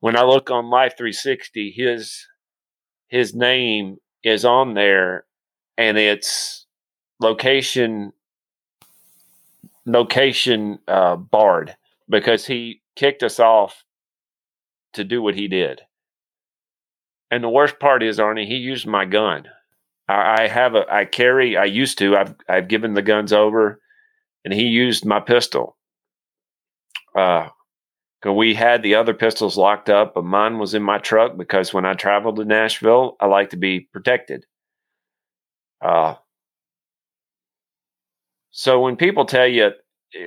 When 0.00 0.16
I 0.16 0.22
look 0.22 0.50
on 0.50 0.70
Life 0.70 0.94
360, 0.96 1.74
his 1.76 2.26
his 3.08 3.34
name 3.34 3.96
is 4.22 4.44
on 4.44 4.74
there 4.74 5.24
and 5.76 5.98
it's 5.98 6.66
location 7.20 8.12
location 9.86 10.78
uh, 10.86 11.16
barred 11.16 11.74
because 12.08 12.46
he 12.46 12.82
kicked 12.96 13.22
us 13.22 13.40
off 13.40 13.84
to 14.92 15.04
do 15.04 15.22
what 15.22 15.34
he 15.34 15.48
did. 15.48 15.80
And 17.30 17.44
the 17.44 17.48
worst 17.48 17.78
part 17.78 18.02
is, 18.02 18.18
Arnie, 18.18 18.46
he 18.46 18.56
used 18.56 18.86
my 18.86 19.04
gun. 19.04 19.48
I, 20.08 20.42
I 20.42 20.48
have 20.48 20.74
a, 20.74 20.84
I 20.92 21.04
carry, 21.04 21.56
I 21.56 21.64
used 21.64 21.98
to, 21.98 22.16
I've, 22.16 22.34
I've 22.48 22.68
given 22.68 22.94
the 22.94 23.02
guns 23.02 23.32
over, 23.32 23.80
and 24.44 24.52
he 24.52 24.64
used 24.64 25.04
my 25.04 25.20
pistol. 25.20 25.76
Uh, 27.16 27.48
we 28.26 28.54
had 28.54 28.82
the 28.82 28.96
other 28.96 29.14
pistols 29.14 29.56
locked 29.56 29.88
up, 29.88 30.14
but 30.14 30.24
mine 30.24 30.58
was 30.58 30.74
in 30.74 30.82
my 30.82 30.98
truck 30.98 31.36
because 31.36 31.72
when 31.72 31.86
I 31.86 31.94
travel 31.94 32.34
to 32.34 32.44
Nashville, 32.44 33.16
I 33.20 33.26
like 33.26 33.50
to 33.50 33.56
be 33.56 33.80
protected. 33.80 34.44
Uh, 35.80 36.16
so 38.50 38.80
when 38.80 38.96
people 38.96 39.24
tell 39.24 39.46
you, 39.46 39.70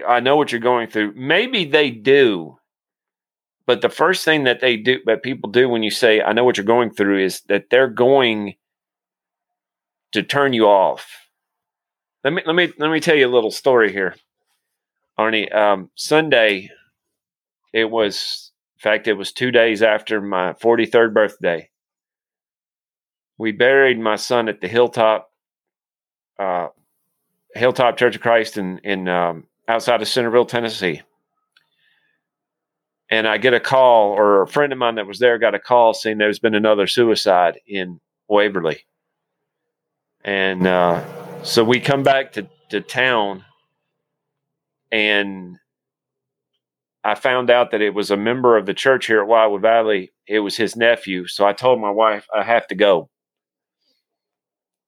I 0.08 0.22
know 0.22 0.38
what 0.38 0.52
you're 0.52 0.62
going 0.62 0.90
through, 0.90 1.14
maybe 1.16 1.66
they 1.66 1.92
do. 1.92 2.58
But 3.66 3.82
the 3.82 3.90
first 3.90 4.26
thing 4.26 4.44
that 4.44 4.60
they 4.60 4.76
do, 4.78 5.00
that 5.06 5.24
people 5.24 5.50
do 5.50 5.70
when 5.70 5.84
you 5.84 5.92
say, 5.92 6.22
I 6.22 6.34
know 6.34 6.44
what 6.44 6.58
you're 6.58 6.66
going 6.66 6.92
through, 6.92 7.24
is 7.24 7.42
that 7.48 7.70
they're 7.70 7.88
going 7.88 8.56
to 10.12 10.24
turn 10.24 10.54
you 10.54 10.66
off. 10.66 11.08
Let 12.24 12.34
me 12.34 12.42
let 12.46 12.56
me 12.56 12.72
let 12.78 12.92
me 12.92 13.00
tell 13.02 13.16
you 13.16 13.28
a 13.28 13.34
little 13.34 13.52
story 13.52 13.92
here, 13.92 14.16
Arnie. 15.20 15.54
Um, 15.54 15.90
Sunday, 15.96 16.70
it 17.74 17.90
was 17.90 18.52
in 18.78 18.82
fact 18.82 19.08
it 19.08 19.14
was 19.14 19.34
two 19.34 19.52
days 19.52 19.82
after 19.82 20.22
my 20.22 20.54
forty 20.54 20.86
third 20.86 21.14
birthday. 21.14 21.70
We 23.38 23.52
buried 23.52 24.00
my 24.00 24.16
son 24.16 24.48
at 24.48 24.62
the 24.62 24.70
Hilltop, 24.70 25.32
uh, 26.40 26.68
Hilltop 27.56 27.98
Church 27.98 28.16
of 28.16 28.22
Christ 28.22 28.58
in 28.58 28.80
in 28.80 29.10
um, 29.10 29.48
outside 29.68 30.02
of 30.02 30.08
Centerville, 30.08 30.46
Tennessee. 30.46 31.02
And 33.14 33.28
I 33.28 33.38
get 33.38 33.54
a 33.54 33.60
call, 33.60 34.14
or 34.14 34.42
a 34.42 34.48
friend 34.48 34.74
of 34.74 34.80
mine 34.80 34.96
that 34.96 35.06
was 35.06 35.20
there 35.20 35.38
got 35.38 35.54
a 35.54 35.60
call 35.60 35.94
saying 35.94 36.18
there's 36.18 36.40
been 36.40 36.56
another 36.56 36.88
suicide 36.88 37.60
in 37.68 38.00
Waverly. 38.28 38.88
And 40.26 40.66
uh, 40.66 41.44
so 41.44 41.64
we 41.64 41.80
come 41.80 42.02
back 42.02 42.32
to, 42.32 42.48
to 42.70 42.82
town, 42.82 43.46
and 44.92 45.58
I 47.04 47.14
found 47.14 47.52
out 47.52 47.70
that 47.70 47.84
it 47.84 47.94
was 47.94 48.10
a 48.10 48.18
member 48.18 48.58
of 48.58 48.66
the 48.66 48.74
church 48.74 49.06
here 49.06 49.22
at 49.22 49.28
Wildwood 49.28 49.62
Valley. 49.62 50.12
It 50.26 50.40
was 50.40 50.58
his 50.58 50.76
nephew. 50.76 51.28
So 51.28 51.46
I 51.46 51.54
told 51.54 51.80
my 51.80 51.92
wife, 51.92 52.26
I 52.36 52.42
have 52.42 52.66
to 52.70 52.76
go. 52.76 53.12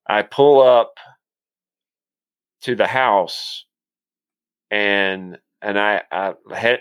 I 0.04 0.22
pull 0.22 0.60
up 0.60 0.94
to 2.62 2.74
the 2.74 2.88
house 2.88 3.66
and 4.68 5.38
and 5.62 5.78
I, 5.78 6.02
I 6.12 6.34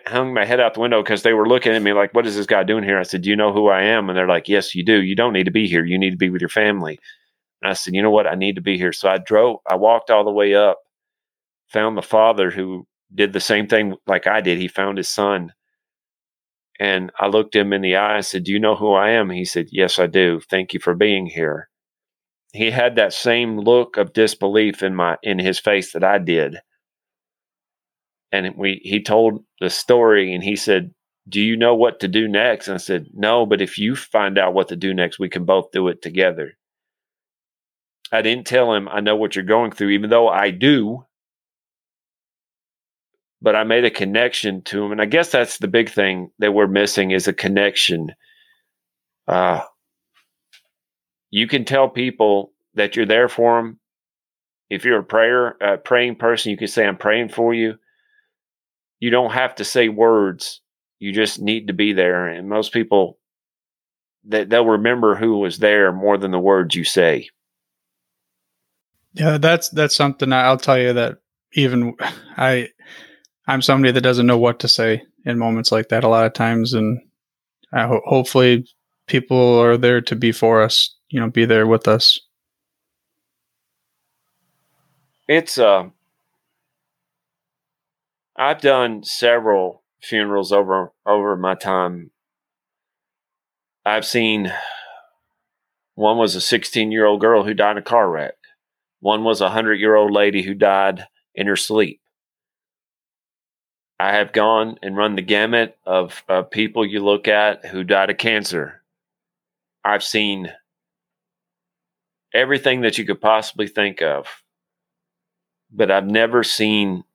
hung 0.06 0.34
my 0.34 0.46
head 0.46 0.60
out 0.60 0.74
the 0.74 0.82
window 0.82 1.02
because 1.02 1.24
they 1.24 1.34
were 1.34 1.48
looking 1.48 1.74
at 1.74 1.82
me 1.82 1.94
like, 1.94 2.14
"What 2.14 2.28
is 2.28 2.36
this 2.36 2.46
guy 2.46 2.64
doing 2.64 2.84
here?" 2.84 3.00
I 3.00 3.04
said, 3.04 3.22
"Do 3.22 3.30
you 3.30 3.36
know 3.36 3.54
who 3.54 3.68
I 3.68 3.84
am?" 3.84 4.10
And 4.10 4.18
they're 4.18 4.28
like, 4.28 4.50
"Yes, 4.50 4.76
you 4.76 4.84
do. 4.84 5.02
You 5.02 5.16
don't 5.16 5.34
need 5.34 5.46
to 5.46 5.52
be 5.52 5.68
here. 5.68 5.86
You 5.86 5.98
need 5.98 6.12
to 6.12 6.18
be 6.18 6.30
with 6.30 6.42
your 6.42 6.50
family." 6.50 7.00
And 7.62 7.72
I 7.72 7.74
said, 7.74 7.94
"You 7.96 8.02
know 8.02 8.12
what? 8.12 8.28
I 8.28 8.36
need 8.36 8.56
to 8.56 8.62
be 8.62 8.78
here." 8.78 8.94
So 8.94 9.10
I 9.10 9.18
drove. 9.18 9.60
I 9.70 9.76
walked 9.76 10.10
all 10.12 10.26
the 10.26 10.32
way 10.32 10.56
up, 10.56 10.80
found 11.70 11.98
the 11.98 12.02
father 12.02 12.52
who 12.52 12.88
did 13.14 13.34
the 13.34 13.40
same 13.40 13.68
thing 13.68 13.96
like 14.08 14.28
I 14.28 14.42
did. 14.42 14.60
He 14.60 14.68
found 14.68 14.98
his 14.98 15.10
son, 15.10 15.54
and 16.80 17.12
I 17.20 17.28
looked 17.28 17.56
him 17.56 17.74
in 17.74 17.82
the 17.82 17.96
eye. 17.96 18.18
I 18.18 18.22
said, 18.22 18.44
"Do 18.44 18.52
you 18.52 18.60
know 18.60 18.76
who 18.76 18.94
I 18.94 19.12
am?" 19.12 19.30
He 19.30 19.46
said, 19.46 19.68
"Yes, 19.72 20.00
I 20.00 20.08
do. 20.08 20.42
Thank 20.50 20.74
you 20.74 20.80
for 20.82 20.96
being 20.96 21.28
here." 21.28 21.70
He 22.54 22.72
had 22.72 22.96
that 22.96 23.14
same 23.14 23.60
look 23.60 23.98
of 23.98 24.14
disbelief 24.14 24.84
in 24.84 24.96
my 24.96 25.18
in 25.24 25.40
his 25.40 25.60
face 25.60 25.94
that 25.94 26.04
I 26.04 26.20
did 26.20 26.60
and 28.44 28.58
we 28.58 28.82
he 28.84 29.02
told 29.02 29.44
the 29.62 29.70
story 29.70 30.34
and 30.34 30.44
he 30.44 30.56
said 30.56 30.92
do 31.28 31.42
you 31.42 31.58
know 31.58 31.74
what 31.74 32.00
to 32.02 32.08
do 32.08 32.28
next? 32.28 32.68
And 32.68 32.76
i 32.76 32.78
said 32.78 33.08
no 33.14 33.46
but 33.46 33.62
if 33.62 33.78
you 33.78 33.96
find 33.96 34.38
out 34.38 34.54
what 34.54 34.68
to 34.70 34.76
do 34.76 34.94
next 34.94 35.20
we 35.20 35.30
can 35.30 35.46
both 35.46 35.72
do 35.72 35.88
it 35.88 36.02
together. 36.02 36.54
I 38.12 38.22
didn't 38.22 38.48
tell 38.48 38.74
him 38.74 38.88
i 38.90 39.00
know 39.00 39.16
what 39.16 39.36
you're 39.36 39.46
going 39.46 39.72
through 39.72 39.90
even 39.90 40.10
though 40.10 40.28
i 40.28 40.52
do. 40.52 41.06
But 43.42 43.56
i 43.56 43.64
made 43.64 43.86
a 43.86 43.92
connection 43.92 44.62
to 44.64 44.84
him 44.84 44.92
and 44.92 45.02
i 45.02 45.06
guess 45.06 45.32
that's 45.32 45.60
the 45.60 45.68
big 45.68 45.90
thing 45.90 46.32
that 46.40 46.54
we're 46.54 46.68
missing 46.68 47.12
is 47.12 47.28
a 47.28 47.34
connection. 47.34 48.14
Uh, 49.28 49.62
you 51.32 51.48
can 51.48 51.66
tell 51.66 51.90
people 51.90 52.54
that 52.76 52.96
you're 52.96 53.06
there 53.06 53.28
for 53.28 53.58
them 53.58 53.80
if 54.70 54.86
you're 54.86 55.00
a 55.00 55.04
prayer 55.04 55.58
a 55.62 55.78
praying 55.78 56.16
person 56.16 56.52
you 56.52 56.58
can 56.58 56.68
say 56.68 56.86
i'm 56.86 56.98
praying 56.98 57.30
for 57.30 57.54
you 57.54 57.76
you 59.00 59.10
don't 59.10 59.32
have 59.32 59.56
to 59.56 59.66
say 59.66 59.90
words. 59.90 60.62
You 61.00 61.12
just 61.12 61.42
need 61.42 61.68
to 61.68 61.74
be 61.74 61.94
there. 61.94 62.28
And 62.28 62.50
most 62.50 62.74
people 62.74 63.20
that 64.26 64.50
they'll 64.50 64.66
remember 64.66 65.16
who 65.16 65.40
was 65.40 65.60
there 65.60 65.92
more 65.92 66.18
than 66.18 66.32
the 66.32 66.40
words 66.40 66.76
you 66.76 66.84
say. 66.84 67.30
Yeah, 69.14 69.38
that's 69.38 69.70
that's 69.70 69.96
something 69.96 70.34
I'll 70.34 70.58
tell 70.58 70.80
you 70.80 70.94
that 70.94 71.20
even 71.54 71.96
I 72.38 72.70
I'm 73.48 73.62
somebody 73.62 73.92
that 73.92 74.02
doesn't 74.02 74.26
know 74.26 74.38
what 74.38 74.60
to 74.60 74.68
say 74.68 75.04
in 75.26 75.40
moments 75.40 75.72
like 75.72 75.90
that 75.90 76.04
a 76.04 76.08
lot 76.10 76.26
of 76.26 76.34
times 76.34 76.74
and 76.74 77.00
I 77.74 77.88
ho- 77.88 78.02
hopefully 78.06 78.68
people 79.08 79.60
are 79.60 79.78
there 79.78 80.02
to 80.02 80.16
be 80.16 80.32
for 80.32 80.62
us, 80.62 80.96
you 81.10 81.20
know, 81.20 81.30
be 81.30 81.46
there 81.46 81.68
with 81.68 81.88
us. 81.88 82.20
It's 85.28 85.58
uh 85.58 85.90
I've 88.38 88.60
done 88.60 89.04
several 89.04 89.84
funerals 90.02 90.52
over 90.52 90.92
over 91.06 91.36
my 91.38 91.56
time. 91.56 92.12
I've 93.86 94.06
seen 94.06 94.52
one 95.96 96.18
was 96.18 96.36
a 96.36 96.42
16 96.42 96.92
year 96.92 97.06
old 97.06 97.22
girl 97.22 97.44
who 97.44 97.54
died 97.54 97.72
in 97.72 97.78
a 97.78 97.82
car 97.82 98.10
wreck. 98.10 98.36
One 99.00 99.24
was 99.24 99.40
a 99.40 99.46
100 99.46 99.76
year 99.76 99.96
old 99.96 100.12
lady 100.12 100.42
who 100.44 100.54
died 100.54 101.08
in 101.34 101.48
her 101.48 101.56
sleep. 101.56 102.02
I 103.98 104.14
have 104.14 104.34
gone 104.34 104.78
and 104.82 104.98
run 104.98 105.16
the 105.16 105.22
gamut 105.22 105.78
of, 105.86 106.24
of 106.28 106.52
people 106.52 106.86
you 106.86 107.04
look 107.04 107.30
at 107.30 107.68
who 107.68 107.86
died 107.86 108.10
of 108.10 108.18
cancer. 108.18 108.82
I've 109.86 110.04
seen 110.04 110.52
everything 112.34 112.82
that 112.82 112.98
you 112.98 113.06
could 113.06 113.22
possibly 113.22 113.68
think 113.68 114.02
of, 114.02 114.28
but 115.72 115.90
I've 115.90 116.08
never 116.08 116.44
seen 116.44 117.06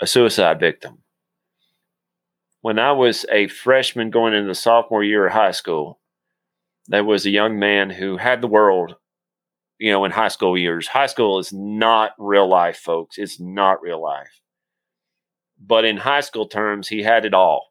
a 0.00 0.06
suicide 0.06 0.58
victim. 0.58 0.98
When 2.62 2.78
I 2.78 2.92
was 2.92 3.26
a 3.30 3.48
freshman 3.48 4.10
going 4.10 4.34
into 4.34 4.48
the 4.48 4.54
sophomore 4.54 5.04
year 5.04 5.26
of 5.26 5.32
high 5.32 5.50
school, 5.52 6.00
there 6.88 7.04
was 7.04 7.24
a 7.24 7.30
young 7.30 7.58
man 7.58 7.90
who 7.90 8.16
had 8.16 8.40
the 8.40 8.48
world, 8.48 8.96
you 9.78 9.90
know, 9.90 10.04
in 10.04 10.10
high 10.10 10.28
school 10.28 10.58
years. 10.58 10.88
High 10.88 11.06
school 11.06 11.38
is 11.38 11.52
not 11.52 12.12
real 12.18 12.48
life, 12.48 12.78
folks. 12.78 13.18
It's 13.18 13.40
not 13.40 13.82
real 13.82 14.02
life. 14.02 14.40
But 15.58 15.84
in 15.84 15.98
high 15.98 16.20
school 16.20 16.46
terms, 16.48 16.88
he 16.88 17.02
had 17.02 17.24
it 17.24 17.34
all 17.34 17.70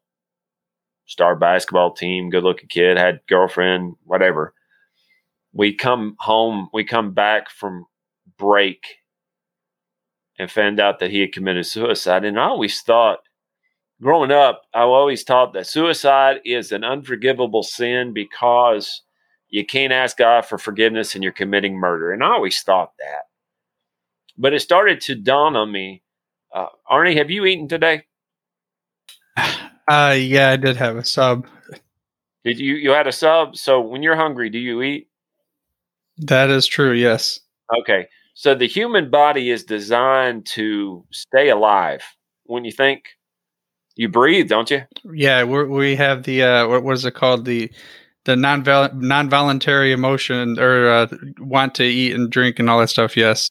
star 1.06 1.34
basketball 1.34 1.92
team, 1.92 2.30
good 2.30 2.44
looking 2.44 2.68
kid, 2.68 2.96
had 2.96 3.20
girlfriend, 3.28 3.94
whatever. 4.04 4.54
We 5.52 5.74
come 5.74 6.14
home, 6.20 6.68
we 6.72 6.84
come 6.84 7.12
back 7.12 7.50
from 7.50 7.86
break 8.38 8.99
and 10.40 10.50
found 10.50 10.80
out 10.80 11.00
that 11.00 11.10
he 11.10 11.20
had 11.20 11.32
committed 11.32 11.66
suicide. 11.66 12.24
And 12.24 12.40
I 12.40 12.44
always 12.44 12.80
thought, 12.80 13.18
growing 14.00 14.30
up, 14.30 14.62
I 14.72 14.80
always 14.80 15.22
thought 15.22 15.52
that 15.52 15.66
suicide 15.66 16.40
is 16.46 16.72
an 16.72 16.82
unforgivable 16.82 17.62
sin 17.62 18.14
because 18.14 19.02
you 19.50 19.66
can't 19.66 19.92
ask 19.92 20.16
God 20.16 20.46
for 20.46 20.56
forgiveness 20.56 21.14
and 21.14 21.22
you're 21.22 21.30
committing 21.30 21.74
murder. 21.76 22.10
And 22.10 22.24
I 22.24 22.28
always 22.28 22.62
thought 22.62 22.92
that. 22.98 23.24
But 24.38 24.54
it 24.54 24.60
started 24.60 25.02
to 25.02 25.14
dawn 25.14 25.56
on 25.56 25.70
me. 25.70 26.02
Uh, 26.54 26.68
Arnie, 26.90 27.18
have 27.18 27.30
you 27.30 27.44
eaten 27.44 27.68
today? 27.68 28.04
Uh, 29.88 30.12
yeah, 30.16 30.50
I 30.50 30.56
did 30.56 30.76
have 30.76 30.94
a 30.94 31.04
sub. 31.04 31.48
Did 32.44 32.60
you? 32.60 32.76
You 32.76 32.90
had 32.92 33.08
a 33.08 33.12
sub. 33.12 33.56
So 33.56 33.80
when 33.80 34.04
you're 34.04 34.14
hungry, 34.14 34.48
do 34.48 34.56
you 34.56 34.82
eat? 34.82 35.08
That 36.18 36.48
is 36.48 36.68
true. 36.68 36.92
Yes. 36.92 37.40
Okay. 37.80 38.06
So 38.40 38.54
the 38.54 38.66
human 38.66 39.10
body 39.10 39.50
is 39.50 39.64
designed 39.64 40.46
to 40.54 41.04
stay 41.12 41.50
alive. 41.50 42.02
When 42.44 42.64
you 42.64 42.72
think 42.72 43.04
you 43.96 44.08
breathe, 44.08 44.48
don't 44.48 44.70
you? 44.70 44.80
Yeah, 45.12 45.44
we 45.44 45.64
we 45.66 45.94
have 45.96 46.22
the 46.22 46.42
uh, 46.42 46.66
what 46.66 46.82
was 46.82 47.04
it 47.04 47.12
called 47.12 47.44
the 47.44 47.70
the 48.24 48.36
non 48.36 48.62
non 48.94 49.28
voluntary 49.28 49.92
emotion 49.92 50.58
or 50.58 50.88
uh, 50.88 51.06
want 51.38 51.74
to 51.74 51.84
eat 51.84 52.14
and 52.14 52.30
drink 52.30 52.58
and 52.58 52.70
all 52.70 52.80
that 52.80 52.88
stuff. 52.88 53.14
Yes. 53.14 53.50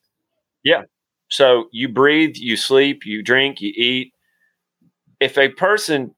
Yeah. 0.64 0.86
So 1.30 1.66
you 1.72 1.88
breathe, 1.88 2.38
you 2.38 2.58
sleep, 2.58 3.06
you 3.06 3.22
drink, 3.22 3.62
you 3.62 3.72
eat. 3.76 4.12
If 5.20 5.38
a 5.38 5.50
person 5.50 6.16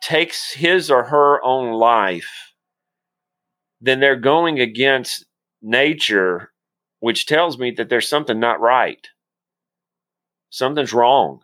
takes 0.00 0.52
his 0.52 0.92
or 0.92 1.02
her 1.02 1.44
own 1.44 1.72
life, 1.72 2.52
then 3.80 3.98
they're 3.98 4.14
going 4.14 4.60
against 4.60 5.26
nature 5.60 6.52
which 7.00 7.26
tells 7.26 7.58
me 7.58 7.70
that 7.72 7.88
there's 7.88 8.08
something 8.08 8.40
not 8.40 8.60
right. 8.60 9.08
Something's 10.50 10.92
wrong. 10.92 11.40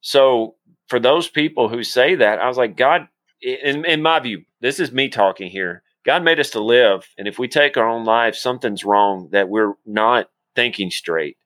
So 0.00 0.56
for 0.88 1.00
those 1.00 1.28
people 1.28 1.68
who 1.68 1.82
say 1.82 2.16
that, 2.16 2.38
I 2.38 2.48
was 2.48 2.56
like, 2.56 2.76
God, 2.76 3.08
in, 3.40 3.84
in 3.84 4.02
my 4.02 4.20
view, 4.20 4.44
this 4.60 4.78
is 4.78 4.92
me 4.92 5.08
talking 5.08 5.50
here. 5.50 5.82
God 6.04 6.24
made 6.24 6.40
us 6.40 6.50
to 6.50 6.60
live, 6.60 7.08
and 7.16 7.28
if 7.28 7.38
we 7.38 7.46
take 7.46 7.76
our 7.76 7.88
own 7.88 8.04
life, 8.04 8.34
something's 8.34 8.84
wrong 8.84 9.28
that 9.30 9.48
we're 9.48 9.74
not 9.86 10.28
thinking 10.56 10.90
straight. 10.90 11.36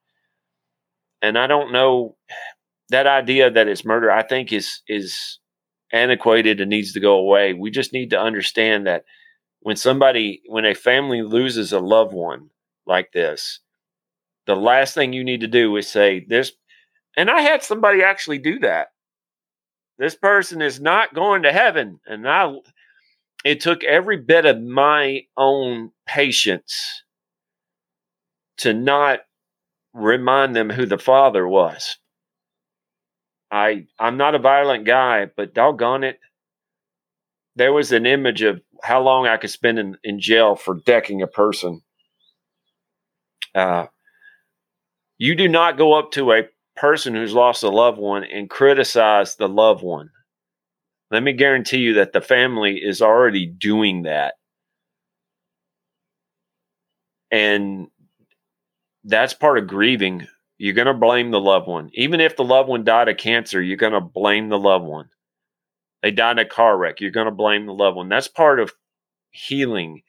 And 1.20 1.38
I 1.38 1.46
don't 1.46 1.72
know 1.72 2.16
that 2.88 3.06
idea 3.06 3.50
that 3.50 3.68
it's 3.68 3.84
murder. 3.84 4.10
I 4.10 4.22
think 4.22 4.52
is 4.52 4.80
is 4.88 5.38
antiquated 5.92 6.60
and 6.60 6.70
needs 6.70 6.92
to 6.92 7.00
go 7.00 7.16
away. 7.16 7.52
We 7.52 7.70
just 7.70 7.92
need 7.92 8.10
to 8.10 8.20
understand 8.20 8.86
that 8.86 9.04
when 9.60 9.76
somebody, 9.76 10.42
when 10.46 10.64
a 10.64 10.74
family 10.74 11.22
loses 11.22 11.72
a 11.72 11.80
loved 11.80 12.12
one, 12.12 12.50
like 12.86 13.12
this, 13.12 13.60
the 14.46 14.56
last 14.56 14.94
thing 14.94 15.12
you 15.12 15.24
need 15.24 15.40
to 15.40 15.48
do 15.48 15.76
is 15.76 15.88
say 15.88 16.24
this. 16.26 16.52
And 17.16 17.30
I 17.30 17.40
had 17.40 17.62
somebody 17.62 18.02
actually 18.02 18.38
do 18.38 18.58
that. 18.60 18.88
This 19.98 20.14
person 20.14 20.60
is 20.60 20.80
not 20.80 21.14
going 21.14 21.42
to 21.42 21.52
heaven. 21.52 22.00
And 22.06 22.28
I, 22.28 22.52
it 23.44 23.60
took 23.60 23.82
every 23.84 24.18
bit 24.18 24.44
of 24.44 24.60
my 24.60 25.22
own 25.36 25.90
patience 26.06 27.02
to 28.58 28.74
not 28.74 29.20
remind 29.94 30.54
them 30.54 30.70
who 30.70 30.86
the 30.86 30.98
father 30.98 31.46
was. 31.46 31.96
I 33.50 33.86
I'm 33.98 34.16
not 34.16 34.34
a 34.34 34.40
violent 34.40 34.84
guy, 34.84 35.26
but 35.36 35.54
doggone 35.54 36.04
it, 36.04 36.18
there 37.54 37.72
was 37.72 37.92
an 37.92 38.06
image 38.06 38.42
of 38.42 38.60
how 38.82 39.00
long 39.02 39.26
I 39.26 39.38
could 39.38 39.50
spend 39.50 39.78
in, 39.78 39.96
in 40.04 40.20
jail 40.20 40.56
for 40.56 40.74
decking 40.84 41.22
a 41.22 41.26
person. 41.26 41.82
Uh, 43.56 43.86
you 45.18 45.34
do 45.34 45.48
not 45.48 45.78
go 45.78 45.94
up 45.94 46.12
to 46.12 46.32
a 46.32 46.42
person 46.76 47.14
who's 47.14 47.32
lost 47.32 47.62
a 47.62 47.70
loved 47.70 47.98
one 47.98 48.22
and 48.22 48.50
criticize 48.50 49.36
the 49.36 49.48
loved 49.48 49.82
one. 49.82 50.10
Let 51.10 51.22
me 51.22 51.32
guarantee 51.32 51.78
you 51.78 51.94
that 51.94 52.12
the 52.12 52.20
family 52.20 52.76
is 52.76 53.00
already 53.00 53.46
doing 53.46 54.02
that. 54.02 54.34
And 57.30 57.88
that's 59.04 59.32
part 59.32 59.58
of 59.58 59.68
grieving. 59.68 60.26
You're 60.58 60.74
going 60.74 60.86
to 60.86 60.94
blame 60.94 61.30
the 61.30 61.40
loved 61.40 61.66
one. 61.66 61.90
Even 61.94 62.20
if 62.20 62.36
the 62.36 62.44
loved 62.44 62.68
one 62.68 62.84
died 62.84 63.08
of 63.08 63.16
cancer, 63.16 63.62
you're 63.62 63.76
going 63.76 63.92
to 63.92 64.00
blame 64.00 64.48
the 64.48 64.58
loved 64.58 64.84
one. 64.84 65.08
They 66.02 66.10
died 66.10 66.32
in 66.32 66.38
a 66.40 66.48
car 66.48 66.76
wreck, 66.76 67.00
you're 67.00 67.10
going 67.10 67.26
to 67.26 67.32
blame 67.32 67.66
the 67.66 67.72
loved 67.74 67.96
one. 67.96 68.08
That's 68.08 68.28
part 68.28 68.60
of 68.60 68.72
healing. 69.30 70.02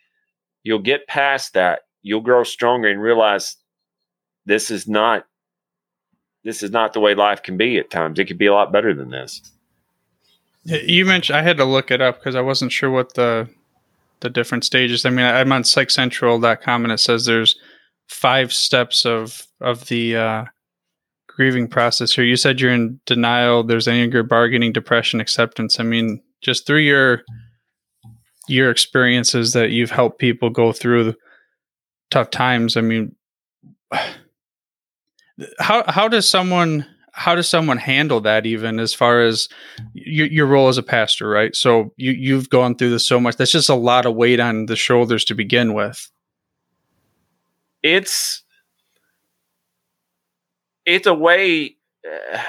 You'll 0.64 0.80
get 0.80 1.08
past 1.08 1.54
that. 1.54 1.82
You'll 2.04 2.22
grow 2.22 2.44
stronger 2.44 2.90
and 2.90 3.02
realize 3.02 3.56
this 4.46 4.72
is 4.72 4.88
not 4.88 5.26
this 6.44 6.64
is 6.64 6.72
not 6.72 6.94
the 6.94 7.02
way 7.02 7.14
life 7.14 7.44
can 7.44 7.58
be 7.58 7.78
at 7.78 7.90
times. 7.90 8.20
It 8.20 8.26
could 8.26 8.38
be 8.38 8.46
a 8.46 8.54
lot 8.54 8.72
better 8.72 8.94
than 8.94 9.10
this. 9.10 9.42
You 10.64 11.06
mentioned 11.06 11.38
I 11.38 11.42
had 11.42 11.58
to 11.58 11.66
look 11.66 11.92
it 11.92 12.02
up 12.02 12.20
because 12.20 12.36
I 12.36 12.42
wasn't 12.42 12.72
sure 12.72 12.90
what 12.90 13.14
the 13.16 13.50
the 14.22 14.30
different 14.30 14.64
stages. 14.66 15.06
I 15.06 15.10
mean, 15.10 15.26
I'm 15.26 15.52
on 15.52 15.64
psychcentral.com 15.64 16.84
and 16.84 16.92
it 16.92 17.00
says 17.00 17.26
there's 17.26 17.58
five 18.08 18.54
steps 18.54 19.06
of 19.06 19.46
of 19.62 19.88
the 19.88 20.16
uh, 20.16 20.46
grieving 21.28 21.68
process 21.68 22.14
here. 22.14 22.26
You 22.26 22.36
said 22.36 22.60
you're 22.60 22.74
in 22.74 23.00
denial. 23.06 23.64
There's 23.64 23.88
anger, 23.88 24.24
bargaining, 24.24 24.74
depression, 24.74 25.20
acceptance. 25.20 25.80
I 25.80 25.84
mean, 25.84 26.22
just 26.42 26.66
through 26.66 26.80
your 26.80 27.24
your 28.48 28.72
experiences 28.72 29.54
that 29.54 29.72
you've 29.72 29.92
helped 29.92 30.20
people 30.20 30.50
go 30.50 30.72
through 30.72 31.14
tough 32.10 32.30
times. 32.30 32.78
I 32.78 32.82
mean, 32.82 33.16
how 35.60 35.84
how 35.88 36.08
does 36.08 36.28
someone 36.28 36.86
how 37.12 37.34
does 37.34 37.50
someone 37.50 37.78
handle 37.78 38.22
that 38.22 38.46
even 38.46 38.80
as 38.80 38.94
far 38.94 39.22
as 39.22 39.50
your, 39.94 40.28
your 40.28 40.46
role 40.46 40.68
as 40.68 40.78
a 40.78 40.84
pastor 40.84 41.28
right 41.28 41.56
so 41.56 41.94
you 41.98 42.12
you've 42.12 42.50
gone 42.50 42.76
through 42.76 42.90
this 42.90 43.08
so 43.08 43.20
much 43.20 43.38
that's 43.38 43.52
just 43.52 43.70
a 43.70 43.76
lot 43.76 44.06
of 44.06 44.16
weight 44.16 44.40
on 44.40 44.66
the 44.68 44.76
shoulders 44.76 45.26
to 45.26 45.36
begin 45.36 45.74
with 45.74 46.10
it's 47.84 48.44
it's 50.86 51.08
a 51.08 51.14
way 51.14 51.76
uh, 52.06 52.40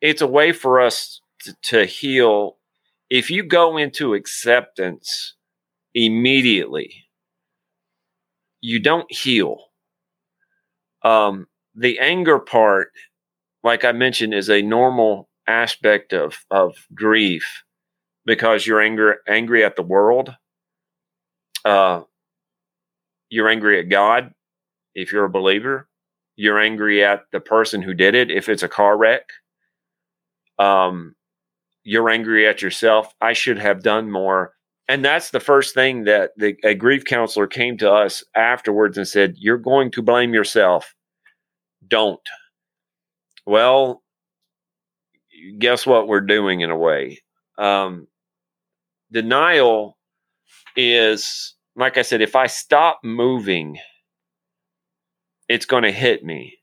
it's 0.00 0.22
a 0.22 0.26
way 0.26 0.52
for 0.52 0.80
us 0.80 1.20
to, 1.40 1.56
to 1.62 1.84
heal 1.84 2.56
if 3.10 3.30
you 3.30 3.42
go 3.42 3.76
into 3.76 4.14
acceptance 4.14 5.34
immediately 5.94 7.05
you 8.66 8.80
don't 8.80 9.10
heal 9.12 9.58
um, 11.06 11.46
the 11.76 12.00
anger 12.00 12.40
part, 12.40 12.90
like 13.62 13.84
I 13.84 13.92
mentioned, 13.92 14.34
is 14.34 14.50
a 14.50 14.60
normal 14.60 15.28
aspect 15.46 16.12
of 16.12 16.44
of 16.50 16.74
grief 16.92 17.62
because 18.24 18.66
you're 18.66 18.80
angry 18.80 19.14
angry 19.28 19.64
at 19.64 19.76
the 19.76 19.84
world. 19.84 20.34
Uh, 21.64 22.02
you're 23.28 23.48
angry 23.48 23.78
at 23.78 23.88
God 23.88 24.32
if 24.96 25.12
you're 25.12 25.26
a 25.26 25.30
believer. 25.30 25.88
You're 26.34 26.58
angry 26.58 27.04
at 27.04 27.22
the 27.30 27.40
person 27.40 27.82
who 27.82 27.94
did 27.94 28.16
it 28.16 28.30
if 28.30 28.48
it's 28.48 28.64
a 28.64 28.68
car 28.68 28.96
wreck. 28.98 29.28
Um, 30.58 31.14
you're 31.84 32.10
angry 32.10 32.48
at 32.48 32.62
yourself. 32.62 33.14
I 33.20 33.32
should 33.32 33.58
have 33.58 33.84
done 33.84 34.10
more. 34.10 34.55
And 34.88 35.04
that's 35.04 35.30
the 35.30 35.40
first 35.40 35.74
thing 35.74 36.04
that 36.04 36.30
the, 36.36 36.56
a 36.62 36.74
grief 36.74 37.04
counselor 37.04 37.46
came 37.48 37.76
to 37.78 37.90
us 37.90 38.22
afterwards 38.34 38.96
and 38.96 39.06
said, 39.06 39.34
You're 39.36 39.58
going 39.58 39.90
to 39.92 40.02
blame 40.02 40.32
yourself 40.32 40.94
don't. 41.86 42.20
Well, 43.44 44.02
guess 45.58 45.86
what 45.86 46.08
we're 46.08 46.20
doing 46.20 46.60
in 46.60 46.70
a 46.70 46.76
way? 46.76 47.22
Um, 47.58 48.08
denial 49.12 49.96
is, 50.76 51.54
like 51.76 51.96
I 51.96 52.02
said, 52.02 52.20
if 52.20 52.36
I 52.36 52.46
stop 52.46 53.00
moving, 53.04 53.78
it's 55.48 55.66
going 55.66 55.84
to 55.84 55.92
hit 55.92 56.24
me. 56.24 56.58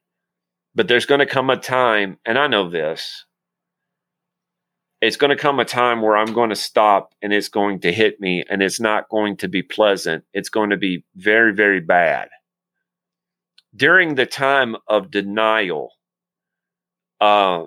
But 0.75 0.87
there's 0.87 1.05
going 1.05 1.19
to 1.19 1.25
come 1.25 1.49
a 1.49 1.57
time, 1.57 2.17
and 2.25 2.37
I 2.37 2.47
know 2.47 2.69
this, 2.69 3.25
it's 5.03 5.17
going 5.17 5.35
to 5.35 5.41
come 5.41 5.59
a 5.59 5.65
time 5.65 6.01
where 6.01 6.15
I'm 6.15 6.31
going 6.31 6.49
to 6.49 6.55
stop 6.55 7.13
and 7.21 7.33
it's 7.33 7.49
going 7.49 7.81
to 7.81 7.91
hit 7.91 8.21
me 8.21 8.41
and 8.49 8.63
it's 8.63 8.79
not 8.79 9.09
going 9.09 9.35
to 9.37 9.49
be 9.49 9.61
pleasant. 9.61 10.23
It's 10.33 10.47
going 10.47 10.69
to 10.69 10.77
be 10.77 11.03
very, 11.17 11.53
very 11.53 11.81
bad 11.81 12.29
during 13.75 14.15
the 14.15 14.25
time 14.25 14.77
of 14.87 15.11
denial, 15.11 15.91
uh, 17.19 17.65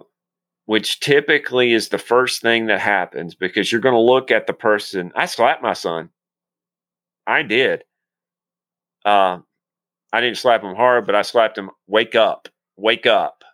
which 0.64 0.99
typically 1.01 1.75
is 1.75 1.90
the 1.90 1.99
first 1.99 2.40
thing 2.40 2.68
that 2.68 2.81
happens 2.81 3.35
because 3.35 3.70
you're 3.70 3.83
going 3.83 3.94
to 3.94 4.01
look 4.01 4.31
at 4.31 4.46
the 4.46 4.55
person. 4.55 5.12
I 5.14 5.27
slapped 5.27 5.62
my 5.62 5.75
son. 5.75 6.09
I 7.27 7.42
did. 7.42 7.85
Uh, 9.05 9.40
I 10.11 10.22
didn't 10.22 10.38
slap 10.38 10.62
him 10.62 10.75
hard, 10.75 11.05
but 11.05 11.14
I 11.14 11.20
slapped 11.20 11.59
him, 11.59 11.68
wake 11.87 12.14
up, 12.14 12.49
wake 12.79 13.05
up. 13.05 13.44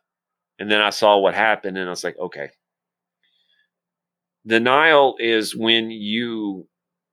And 0.61 0.71
then 0.71 0.81
I 0.81 0.91
saw 0.91 1.19
what 1.19 1.35
happened 1.35 1.77
and 1.77 1.89
I 1.89 1.91
was 1.91 2.05
like, 2.05 2.17
okay. 2.17 2.51
Denial 4.47 5.17
is 5.19 5.55
when 5.55 5.91
you 5.91 6.67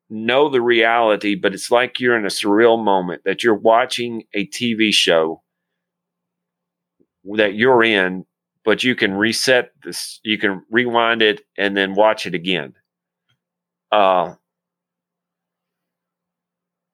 know 0.09 0.49
the 0.49 0.61
reality, 0.61 1.35
but 1.35 1.53
it's 1.53 1.69
like 1.69 1.99
you're 1.99 2.17
in 2.17 2.25
a 2.25 2.29
surreal 2.29 2.83
moment 2.83 3.21
that 3.25 3.43
you're 3.43 3.53
watching 3.53 4.23
a 4.33 4.47
TV 4.47 4.91
show 4.91 5.43
that 7.35 7.53
you're 7.53 7.83
in, 7.83 8.25
but 8.65 8.83
you 8.83 8.95
can 8.95 9.13
reset 9.13 9.71
this, 9.83 10.19
you 10.23 10.37
can 10.37 10.63
rewind 10.71 11.21
it 11.21 11.41
and 11.57 11.77
then 11.77 11.93
watch 11.93 12.25
it 12.25 12.33
again. 12.33 12.73
Uh, 13.91 14.33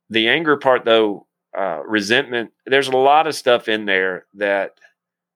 the 0.10 0.28
anger 0.28 0.58
part, 0.58 0.86
though, 0.86 1.28
uh, 1.58 1.82
resentment, 1.86 2.52
there's 2.65 2.88
a 2.88 2.98
lot 2.98 3.28
of 3.28 3.36
stuff 3.36 3.67
in 3.67 3.86
there 3.86 4.26
that, 4.34 4.71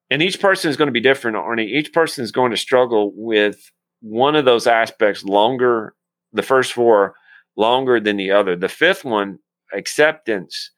and 0.09 0.21
each 0.21 0.39
person 0.41 0.69
is 0.69 0.77
going 0.77 0.87
to 0.87 0.93
be 0.93 0.99
different, 0.99 1.37
Arnie. 1.37 1.65
Each 1.65 1.93
person 1.93 2.23
is 2.23 2.31
going 2.31 2.51
to 2.51 2.57
struggle 2.57 3.11
with 3.15 3.71
one 4.01 4.35
of 4.35 4.45
those 4.45 4.67
aspects 4.67 5.23
longer, 5.23 5.93
the 6.33 6.43
first 6.43 6.73
four 6.73 7.15
longer 7.57 7.99
than 7.99 8.17
the 8.17 8.31
other. 8.31 8.55
The 8.55 8.69
fifth 8.69 9.03
one, 9.03 9.39
acceptance, 9.73 10.71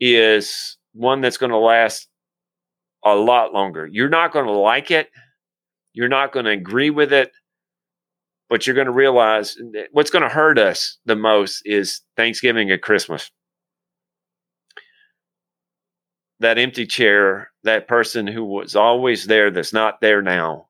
is 0.00 0.78
one 0.92 1.20
that's 1.20 1.36
going 1.36 1.50
to 1.50 1.58
last 1.58 2.08
a 3.04 3.14
lot 3.14 3.52
longer. 3.52 3.86
You're 3.86 4.08
not 4.08 4.32
going 4.32 4.46
to 4.46 4.52
like 4.52 4.90
it. 4.90 5.10
You're 5.92 6.08
not 6.08 6.32
going 6.32 6.46
to 6.46 6.52
agree 6.52 6.90
with 6.90 7.12
it. 7.12 7.32
But 8.48 8.66
you're 8.66 8.74
going 8.74 8.86
to 8.86 8.92
realize 8.92 9.56
what's 9.92 10.10
going 10.10 10.24
to 10.24 10.28
hurt 10.28 10.58
us 10.58 10.98
the 11.04 11.14
most 11.14 11.62
is 11.64 12.00
Thanksgiving 12.16 12.70
and 12.72 12.82
Christmas. 12.82 13.30
That 16.40 16.58
empty 16.58 16.86
chair, 16.86 17.50
that 17.62 17.86
person 17.86 18.26
who 18.26 18.44
was 18.44 18.74
always 18.74 19.26
there 19.26 19.52
that's 19.52 19.72
not 19.72 20.00
there 20.00 20.20
now 20.20 20.69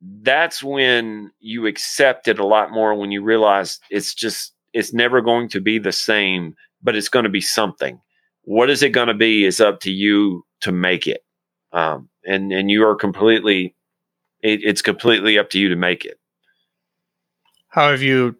that's 0.00 0.62
when 0.62 1.30
you 1.40 1.66
accept 1.66 2.28
it 2.28 2.38
a 2.38 2.46
lot 2.46 2.70
more 2.70 2.94
when 2.94 3.10
you 3.10 3.22
realize 3.22 3.80
it's 3.90 4.14
just 4.14 4.52
it's 4.72 4.92
never 4.92 5.20
going 5.20 5.48
to 5.48 5.60
be 5.60 5.78
the 5.78 5.92
same 5.92 6.54
but 6.82 6.96
it's 6.96 7.08
going 7.08 7.24
to 7.24 7.30
be 7.30 7.40
something. 7.40 8.00
What 8.42 8.70
is 8.70 8.82
it 8.82 8.90
going 8.90 9.08
to 9.08 9.14
be 9.14 9.44
is 9.44 9.60
up 9.60 9.80
to 9.80 9.90
you 9.90 10.44
to 10.60 10.72
make 10.72 11.06
it. 11.06 11.24
Um, 11.72 12.08
and 12.24 12.52
and 12.52 12.70
you 12.70 12.86
are 12.86 12.94
completely 12.94 13.74
it, 14.42 14.60
it's 14.62 14.82
completely 14.82 15.38
up 15.38 15.50
to 15.50 15.58
you 15.58 15.68
to 15.68 15.76
make 15.76 16.04
it. 16.04 16.18
How 17.68 17.90
have 17.90 18.02
you 18.02 18.36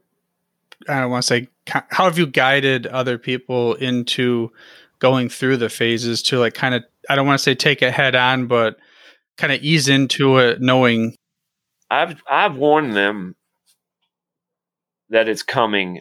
i 0.89 1.01
don't 1.01 1.11
want 1.11 1.23
to 1.23 1.27
say 1.27 1.49
how 1.67 2.05
have 2.05 2.19
you 2.19 2.27
guided 2.27 2.87
other 2.87 3.19
people 3.19 3.75
into 3.75 4.51
going 5.01 5.29
through 5.29 5.57
the 5.57 5.69
phases 5.69 6.23
to 6.23 6.39
like 6.39 6.55
kind 6.55 6.75
of 6.75 6.85
i 7.11 7.17
don't 7.17 7.27
want 7.27 7.39
to 7.39 7.43
say 7.43 7.55
take 7.55 7.83
it 7.83 7.93
head 7.93 8.15
on 8.15 8.47
but 8.47 8.79
kind 9.37 9.53
of 9.53 9.61
ease 9.61 9.89
into 9.89 10.39
it 10.39 10.61
knowing 10.61 11.15
I've 11.91 12.23
I've 12.31 12.57
warned 12.57 12.95
them 12.97 13.37
that 15.11 15.29
it's 15.29 15.43
coming 15.43 16.01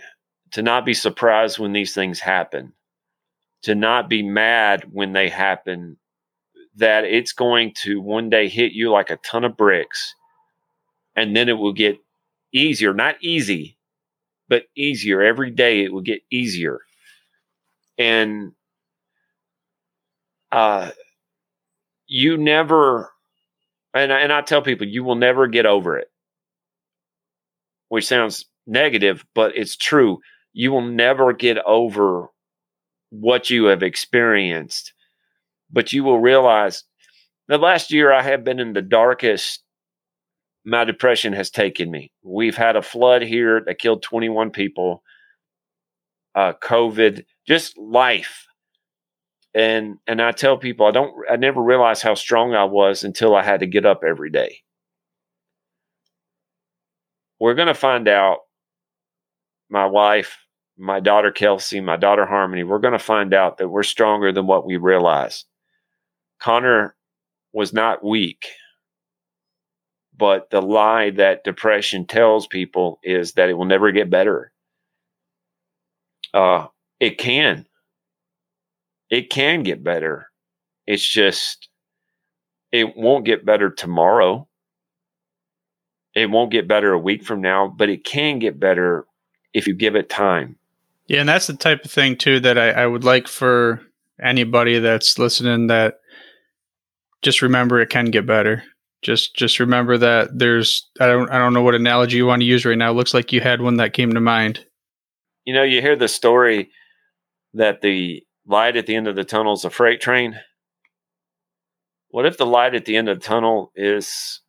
to 0.53 0.63
not 0.63 0.85
be 0.85 0.93
surprised 0.93 1.59
when 1.59 1.73
these 1.73 1.93
things 1.93 2.19
happen, 2.19 2.73
to 3.63 3.75
not 3.75 4.09
be 4.09 4.23
mad 4.23 4.85
when 4.91 5.13
they 5.13 5.29
happen, 5.29 5.97
that 6.77 7.05
it's 7.05 7.33
going 7.33 7.73
to 7.83 8.01
one 8.01 8.29
day 8.29 8.49
hit 8.49 8.73
you 8.73 8.91
like 8.91 9.09
a 9.11 9.17
ton 9.17 9.43
of 9.45 9.57
bricks, 9.57 10.15
and 11.15 11.35
then 11.35 11.49
it 11.49 11.53
will 11.59 11.73
get 11.73 11.97
easier, 12.53 12.93
not 12.93 13.17
easy, 13.21 13.77
but 14.49 14.65
easier. 14.75 15.21
Every 15.21 15.51
day 15.51 15.83
it 15.83 15.93
will 15.93 16.01
get 16.01 16.21
easier. 16.31 16.79
and 17.99 18.53
uh, 20.51 20.91
you 22.07 22.37
never, 22.37 23.11
and 23.97 24.11
and 24.11 24.33
I 24.33 24.41
tell 24.41 24.61
people 24.61 24.87
you 24.87 25.03
will 25.03 25.15
never 25.15 25.47
get 25.47 25.65
over 25.65 25.97
it, 25.97 26.07
which 27.89 28.07
sounds 28.07 28.45
negative, 28.65 29.25
but 29.33 29.55
it's 29.55 29.75
true. 29.75 30.19
You 30.53 30.71
will 30.71 30.81
never 30.81 31.33
get 31.33 31.57
over 31.65 32.27
what 33.09 33.49
you 33.49 33.65
have 33.65 33.83
experienced, 33.83 34.93
but 35.71 35.93
you 35.93 36.03
will 36.03 36.19
realize 36.19 36.83
the 37.47 37.57
last 37.57 37.91
year 37.91 38.11
I 38.11 38.23
have 38.23 38.43
been 38.43 38.59
in 38.59 38.73
the 38.73 38.81
darkest 38.81 39.63
my 40.67 40.83
depression 40.83 41.31
has 41.31 41.49
taken 41.49 41.89
me. 41.89 42.11
We've 42.23 42.57
had 42.57 42.75
a 42.75 42.81
flood 42.81 43.21
here 43.21 43.61
that 43.65 43.79
killed 43.79 44.03
21 44.03 44.51
people, 44.51 45.01
uh, 46.35 46.53
COVID, 46.61 47.23
just 47.47 47.77
life. 47.77 48.46
And 49.57 49.97
and 50.07 50.21
I 50.21 50.31
tell 50.33 50.57
people 50.57 50.85
I 50.87 50.91
don't 50.91 51.13
I 51.31 51.37
never 51.37 51.61
realized 51.61 52.03
how 52.03 52.15
strong 52.15 52.55
I 52.55 52.65
was 52.65 53.03
until 53.03 53.35
I 53.35 53.43
had 53.43 53.61
to 53.61 53.67
get 53.67 53.85
up 53.85 54.03
every 54.05 54.29
day. 54.31 54.59
We're 57.39 57.55
gonna 57.55 57.73
find 57.73 58.07
out 58.07 58.39
my 59.69 59.85
wife, 59.85 60.37
my 60.77 60.99
daughter 60.99 61.31
Kelsey, 61.31 61.81
my 61.81 61.97
daughter 61.97 62.25
Harmony, 62.25 62.63
we're 62.63 62.79
gonna 62.79 62.99
find 62.99 63.33
out 63.33 63.57
that 63.57 63.69
we're 63.69 63.83
stronger 63.83 64.31
than 64.31 64.47
what 64.47 64.65
we 64.67 64.77
realize. 64.77 65.45
Konnor 66.39 66.95
was 67.53 67.73
not 67.73 68.05
weak 68.05 68.47
but 70.17 70.49
the 70.49 70.61
lie 70.61 71.11
that 71.11 71.43
depression 71.43 72.05
tells 72.05 72.47
people 72.47 72.99
is 73.03 73.33
that 73.33 73.49
it 73.49 73.53
will 73.53 73.65
never 73.65 73.91
get 73.91 74.09
better. 74.09 74.51
Uh, 76.33 76.67
it 76.99 77.17
can. 77.17 77.65
It 79.09 79.29
can 79.29 79.63
get 79.63 79.83
better. 79.83 80.29
It's 80.85 81.07
just, 81.07 81.69
it 82.71 82.95
won't 82.95 83.25
get 83.25 83.45
better 83.45 83.69
tomorrow. 83.69 84.47
It 86.13 86.29
won't 86.29 86.51
get 86.51 86.67
better 86.67 86.91
a 86.91 86.99
week 86.99 87.23
from 87.23 87.41
now, 87.41 87.67
but 87.67 87.89
it 87.89 88.03
can 88.03 88.39
get 88.39 88.59
better 88.59 89.05
if 89.53 89.67
you 89.67 89.75
give 89.75 89.95
it 89.95 90.09
time. 90.09 90.57
Yeah, 91.07 91.21
and 91.21 91.29
that's 91.29 91.47
the 91.47 91.55
type 91.55 91.85
of 91.85 91.91
thing 91.91 92.17
too 92.17 92.39
that 92.41 92.57
I, 92.57 92.71
I 92.71 92.85
would 92.85 93.03
like 93.03 93.27
for 93.27 93.81
anybody 94.21 94.79
that's 94.79 95.19
listening 95.19 95.67
that 95.67 95.99
just 97.21 97.41
remember 97.41 97.79
it 97.79 97.89
can 97.89 98.05
get 98.05 98.25
better 98.25 98.63
just 99.01 99.35
just 99.35 99.59
remember 99.59 99.97
that 99.97 100.37
there's 100.37 100.89
I 100.99 101.07
don't 101.07 101.29
I 101.31 101.37
don't 101.37 101.53
know 101.53 101.61
what 101.61 101.75
analogy 101.75 102.17
you 102.17 102.25
want 102.25 102.41
to 102.41 102.45
use 102.45 102.65
right 102.65 102.77
now. 102.77 102.91
It 102.91 102.95
looks 102.95 103.13
like 103.13 103.31
you 103.31 103.41
had 103.41 103.61
one 103.61 103.77
that 103.77 103.93
came 103.93 104.13
to 104.13 104.19
mind. 104.19 104.65
You 105.45 105.53
know, 105.53 105.63
you 105.63 105.81
hear 105.81 105.95
the 105.95 106.07
story 106.07 106.71
that 107.53 107.81
the 107.81 108.23
light 108.47 108.75
at 108.75 108.85
the 108.85 108.95
end 108.95 109.07
of 109.07 109.15
the 109.15 109.23
tunnel 109.23 109.53
is 109.53 109.65
a 109.65 109.69
freight 109.69 110.01
train. 110.01 110.35
What 112.09 112.25
if 112.25 112.37
the 112.37 112.45
light 112.45 112.75
at 112.75 112.85
the 112.85 112.95
end 112.95 113.09
of 113.09 113.19
the 113.19 113.25
tunnel 113.25 113.71
is 113.75 114.41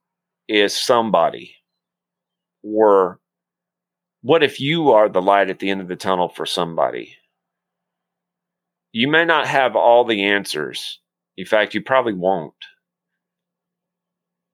is 0.48 0.74
somebody? 0.74 1.54
Or 2.62 3.20
what 4.22 4.42
if 4.42 4.61
you 4.61 4.90
are 4.90 5.08
the 5.08 5.22
light 5.22 5.50
at 5.50 5.58
the 5.58 5.70
end 5.70 5.80
of 5.80 5.88
the 5.88 5.96
tunnel 5.96 6.28
for 6.28 6.46
somebody? 6.46 7.16
You 8.92 9.08
may 9.08 9.24
not 9.24 9.46
have 9.46 9.76
all 9.76 10.04
the 10.04 10.24
answers. 10.24 11.00
In 11.37 11.46
fact, 11.46 11.74
you 11.74 11.82
probably 11.82 12.14
won't 12.14 12.54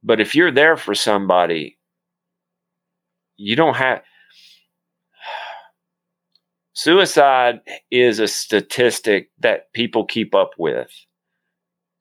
but 0.04 0.20
if 0.20 0.34
you're 0.34 0.52
there 0.52 0.76
for 0.76 0.94
somebody, 0.94 1.78
you 3.36 3.56
don't 3.56 3.74
have. 3.74 4.02
Suicide 6.74 7.60
is 7.92 8.18
a 8.18 8.26
statistic 8.26 9.30
that 9.38 9.72
people 9.72 10.04
keep 10.04 10.34
up 10.34 10.50
with. 10.58 10.90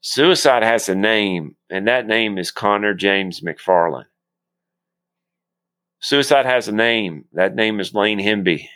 Suicide 0.01 0.63
has 0.63 0.89
a 0.89 0.95
name, 0.95 1.55
and 1.69 1.87
that 1.87 2.07
name 2.07 2.39
is 2.39 2.51
Konnor 2.51 2.95
James 2.95 3.41
McFarlin. 3.41 4.05
Suicide 5.99 6.45
has 6.47 6.67
a 6.67 6.73
name. 6.73 7.25
That 7.33 7.55
name 7.55 7.79
is 7.79 7.93
Lane 7.93 8.19
Hemby. 8.19 8.67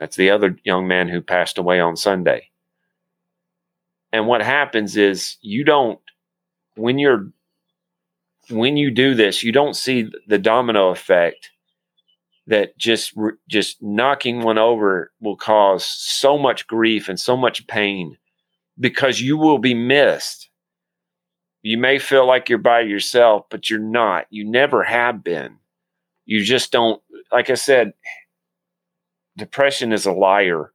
That's 0.00 0.16
the 0.16 0.30
other 0.30 0.56
young 0.64 0.88
man 0.88 1.08
who 1.08 1.20
passed 1.20 1.58
away 1.58 1.78
on 1.78 1.96
Sunday. 1.96 2.50
And 4.12 4.26
what 4.26 4.42
happens 4.42 4.96
is 4.96 5.36
you 5.42 5.64
don't, 5.64 6.00
when 6.76 6.98
you're 6.98 7.28
when 8.50 8.76
you 8.76 8.90
do 8.90 9.14
this, 9.14 9.42
you 9.42 9.52
don't 9.52 9.74
see 9.74 10.10
the 10.26 10.38
domino 10.38 10.90
effect 10.90 11.50
that 12.46 12.76
just 12.76 13.14
just 13.48 13.82
knocking 13.82 14.42
one 14.42 14.58
over 14.58 15.12
will 15.20 15.36
cause 15.36 15.84
so 15.84 16.36
much 16.36 16.66
grief 16.66 17.08
and 17.08 17.18
so 17.18 17.36
much 17.36 17.66
pain 17.66 18.16
because 18.78 19.20
you 19.20 19.36
will 19.36 19.58
be 19.58 19.74
missed. 19.74 20.50
You 21.62 21.78
may 21.78 21.98
feel 21.98 22.26
like 22.26 22.48
you're 22.48 22.58
by 22.58 22.80
yourself, 22.80 23.46
but 23.50 23.70
you're 23.70 23.78
not. 23.78 24.26
You 24.28 24.44
never 24.44 24.82
have 24.82 25.24
been. 25.24 25.56
You 26.26 26.44
just 26.44 26.70
don't 26.70 27.02
like 27.32 27.50
I 27.50 27.54
said 27.54 27.94
depression 29.36 29.92
is 29.92 30.06
a 30.06 30.12
liar 30.12 30.70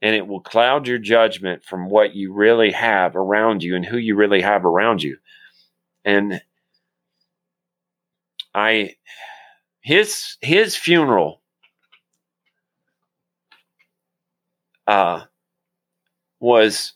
and 0.00 0.16
it 0.16 0.26
will 0.26 0.40
cloud 0.40 0.86
your 0.86 0.98
judgment 0.98 1.64
from 1.64 1.88
what 1.88 2.14
you 2.14 2.32
really 2.32 2.72
have 2.72 3.14
around 3.14 3.62
you 3.62 3.76
and 3.76 3.84
who 3.84 3.96
you 3.96 4.16
really 4.16 4.40
have 4.40 4.64
around 4.64 5.02
you. 5.02 5.16
And 6.04 6.40
I 8.54 8.96
his 9.82 10.36
his 10.40 10.76
funeral 10.76 11.42
uh 14.86 15.22
was 16.40 16.94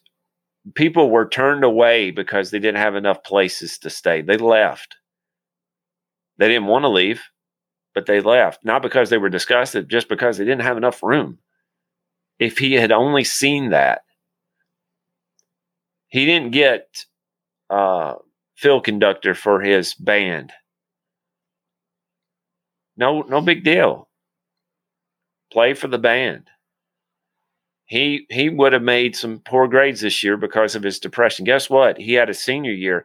people 0.75 1.11
were 1.11 1.29
turned 1.29 1.65
away 1.65 2.11
because 2.11 2.51
they 2.51 2.59
didn't 2.59 2.81
have 2.81 2.97
enough 2.97 3.23
places 3.23 3.79
to 3.79 3.91
stay. 3.91 4.23
They 4.23 4.37
left. 4.37 4.97
They 6.39 6.49
didn't 6.49 6.67
want 6.67 6.85
to 6.85 6.89
leave, 6.89 7.23
but 7.95 8.07
they 8.07 8.21
left. 8.21 8.65
Not 8.65 8.83
because 8.83 9.11
they 9.11 9.19
were 9.19 9.29
disgusted, 9.29 9.89
just 9.89 10.09
because 10.09 10.37
they 10.39 10.45
didn't 10.45 10.63
have 10.63 10.77
enough 10.77 11.03
room. 11.03 11.39
If 12.39 12.59
he 12.59 12.75
had 12.75 12.93
only 12.93 13.25
seen 13.25 13.71
that, 13.71 14.03
he 16.09 16.27
didn't 16.27 16.51
get 16.51 17.05
uh, 17.71 18.15
field 18.57 18.85
conductor 18.85 19.35
for 19.35 19.61
his 19.61 19.95
band. 19.95 20.53
No, 22.97 23.23
no 23.23 23.41
big 23.41 23.65
deal. 23.65 24.09
Play 25.53 25.75
for 25.75 25.89
the 25.89 25.99
band. 25.99 26.49
He 27.87 28.27
he 28.31 28.49
would 28.49 28.73
have 28.73 28.83
made 28.83 29.15
some 29.15 29.39
poor 29.41 29.69
grades 29.69 30.01
this 30.01 30.25
year 30.25 30.37
because 30.37 30.75
of 30.75 30.83
his 30.83 30.99
depression. 30.99 31.45
Guess 31.45 31.71
what? 31.71 31.99
He 31.99 32.15
had 32.15 32.29
a 32.29 32.35
senior 32.35 32.73
year. 32.73 33.05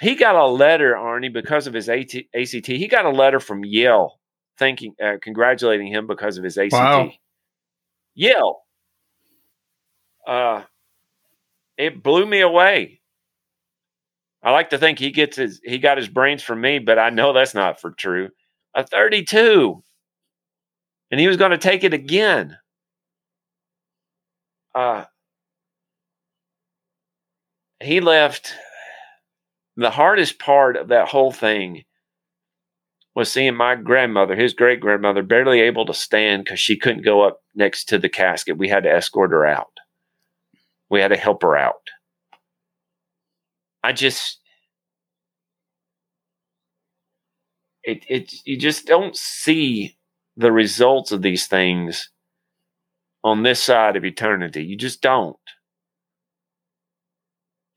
He 0.00 0.14
got 0.14 0.36
a 0.36 0.46
letter, 0.46 0.94
Arnie, 0.94 1.32
because 1.32 1.66
of 1.66 1.74
his 1.74 1.88
AT, 1.88 2.14
ACT. 2.34 2.66
He 2.66 2.88
got 2.88 3.04
a 3.04 3.10
letter 3.10 3.40
from 3.40 3.64
Yale, 3.64 4.18
thanking, 4.58 4.94
uh, 5.02 5.16
congratulating 5.20 5.88
him 5.88 6.06
because 6.06 6.38
of 6.38 6.44
his 6.44 6.56
ACT. 6.56 6.72
Wow. 6.72 7.10
Yale. 8.14 8.62
Uh, 10.26 10.62
it 11.76 12.02
blew 12.02 12.24
me 12.24 12.40
away. 12.40 13.00
I 14.42 14.52
like 14.52 14.70
to 14.70 14.78
think 14.78 14.98
he 14.98 15.10
gets 15.10 15.36
his 15.36 15.60
he 15.64 15.78
got 15.78 15.98
his 15.98 16.08
brains 16.08 16.42
from 16.42 16.60
me, 16.60 16.78
but 16.78 16.98
I 16.98 17.10
know 17.10 17.32
that's 17.32 17.54
not 17.54 17.80
for 17.80 17.90
true 17.90 18.30
a 18.74 18.86
32. 18.86 19.82
And 21.10 21.20
he 21.20 21.28
was 21.28 21.36
going 21.36 21.50
to 21.50 21.58
take 21.58 21.84
it 21.84 21.92
again. 21.92 22.56
Uh, 24.74 25.04
he 27.80 28.00
left 28.00 28.54
the 29.76 29.90
hardest 29.90 30.38
part 30.38 30.76
of 30.76 30.88
that 30.88 31.08
whole 31.08 31.32
thing 31.32 31.84
was 33.14 33.30
seeing 33.30 33.54
my 33.54 33.74
grandmother, 33.74 34.34
his 34.34 34.54
great 34.54 34.80
grandmother, 34.80 35.22
barely 35.22 35.60
able 35.60 35.84
to 35.84 35.94
stand 35.94 36.44
because 36.44 36.60
she 36.60 36.78
couldn't 36.78 37.04
go 37.04 37.20
up 37.22 37.40
next 37.54 37.84
to 37.84 37.98
the 37.98 38.08
casket. 38.08 38.56
We 38.56 38.68
had 38.68 38.84
to 38.84 38.90
escort 38.90 39.32
her 39.32 39.44
out. 39.44 39.72
We 40.88 41.00
had 41.00 41.08
to 41.08 41.16
help 41.16 41.42
her 41.42 41.56
out. 41.56 41.90
I 43.82 43.92
just 43.92 44.40
it, 47.84 48.04
it 48.08 48.34
you 48.44 48.56
just 48.56 48.86
don't 48.86 49.16
see 49.16 49.96
the 50.36 50.52
results 50.52 51.12
of 51.12 51.22
these 51.22 51.46
things 51.46 52.10
on 53.24 53.42
this 53.42 53.62
side 53.62 53.96
of 53.96 54.04
eternity. 54.04 54.64
You 54.64 54.76
just 54.76 55.00
don't. 55.00 55.36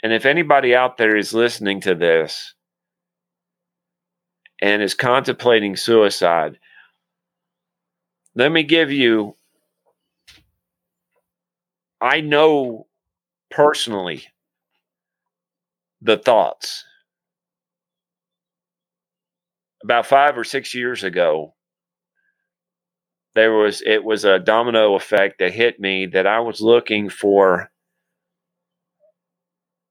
And 0.03 0.13
if 0.13 0.25
anybody 0.25 0.75
out 0.75 0.97
there 0.97 1.15
is 1.15 1.33
listening 1.33 1.81
to 1.81 1.95
this 1.95 2.53
and 4.61 4.81
is 4.81 4.93
contemplating 4.93 5.75
suicide, 5.75 6.59
let 8.35 8.51
me 8.51 8.63
give 8.63 8.91
you, 8.91 9.35
I 12.01 12.21
know 12.21 12.87
personally 13.49 14.25
the 16.01 16.17
thoughts 16.17 16.83
about 19.85 20.07
five 20.07 20.35
or 20.35 20.43
six 20.43 20.73
years 20.73 21.03
ago, 21.03 21.53
there 23.35 23.53
was 23.53 23.83
it 23.85 24.03
was 24.03 24.25
a 24.25 24.39
domino 24.39 24.95
effect 24.95 25.37
that 25.39 25.53
hit 25.53 25.79
me 25.79 26.07
that 26.07 26.25
I 26.25 26.39
was 26.39 26.59
looking 26.59 27.09
for 27.09 27.69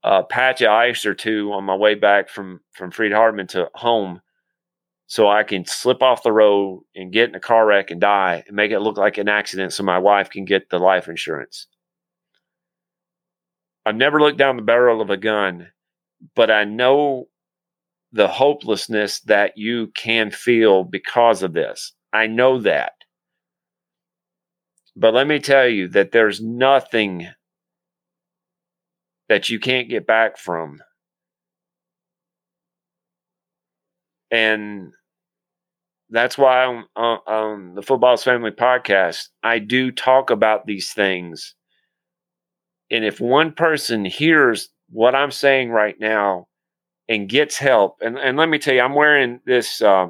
a 0.03 0.25
patch 0.25 0.63
of 0.63 0.71
ice 0.71 1.07
or 1.07 1.15
two 1.15 1.53
on 1.53 1.63
my 1.63 1.77
way 1.77 1.95
back 1.95 2.29
from 2.29 2.61
from 2.73 2.91
Freed-Hardeman 2.91 3.47
to 3.49 3.71
home 3.75 4.21
so 5.07 5.29
I 5.29 5.45
can 5.45 5.65
slip 5.65 6.03
off 6.03 6.25
the 6.25 6.33
road 6.33 6.83
and 6.97 7.13
get 7.13 7.29
in 7.29 7.37
a 7.37 7.41
car 7.41 7.65
wreck 7.65 7.93
and 7.93 8.01
die 8.01 8.43
and 8.49 8.57
make 8.57 8.73
it 8.73 8.81
look 8.81 8.97
like 8.97 9.17
an 9.17 9.29
accident 9.29 9.73
so 9.73 9.85
my 9.85 9.99
wife 9.99 10.29
can 10.29 10.45
get 10.45 10.71
the 10.71 10.79
life 10.81 11.07
insurance. 11.07 11.69
I've 13.87 13.95
never 13.95 14.21
looked 14.21 14.39
down 14.39 14.57
the 14.57 14.63
barrel 14.63 15.01
of 15.01 15.11
a 15.11 15.17
gun, 15.17 15.69
but 16.35 16.51
I 16.51 16.65
know 16.65 17.29
the 18.15 18.29
hopelessness 18.29 19.19
that 19.23 19.59
you 19.59 19.89
can 19.89 20.31
feel 20.31 20.85
because 20.85 21.43
of 21.43 21.53
this. 21.53 21.93
I 22.13 22.29
know 22.29 22.61
that. 22.61 22.93
But 24.95 25.15
let 25.15 25.27
me 25.27 25.41
tell 25.41 25.67
you 25.67 25.89
that 25.89 26.13
there's 26.13 26.41
nothing 26.41 27.27
that 29.29 29.51
you 29.51 29.59
can't 29.59 29.89
get 29.89 30.07
back 30.07 30.39
from. 30.39 30.81
And 34.31 34.93
that's 36.09 36.39
why 36.39 36.67
on, 36.67 36.85
on, 36.95 37.75
the 37.75 37.83
Football's 37.83 38.23
Family 38.23 38.53
podcast, 38.53 39.27
I 39.43 39.59
do 39.59 39.91
talk 39.91 40.31
about 40.31 40.67
these 40.67 40.93
things. 40.93 41.57
And 42.93 43.05
if 43.05 43.21
one 43.21 43.53
person 43.53 44.05
hears 44.05 44.69
what 44.91 45.17
I'm 45.17 45.33
saying 45.33 45.71
right 45.71 45.97
now 45.99 46.47
and 47.09 47.29
gets 47.29 47.59
help, 47.59 47.97
and, 48.01 48.17
and 48.17 48.37
let 48.37 48.49
me 48.49 48.59
tell 48.59 48.75
you, 48.75 48.81
I'm 48.81 48.95
wearing 48.95 49.41
this 49.45 49.83
uh, 49.83 50.09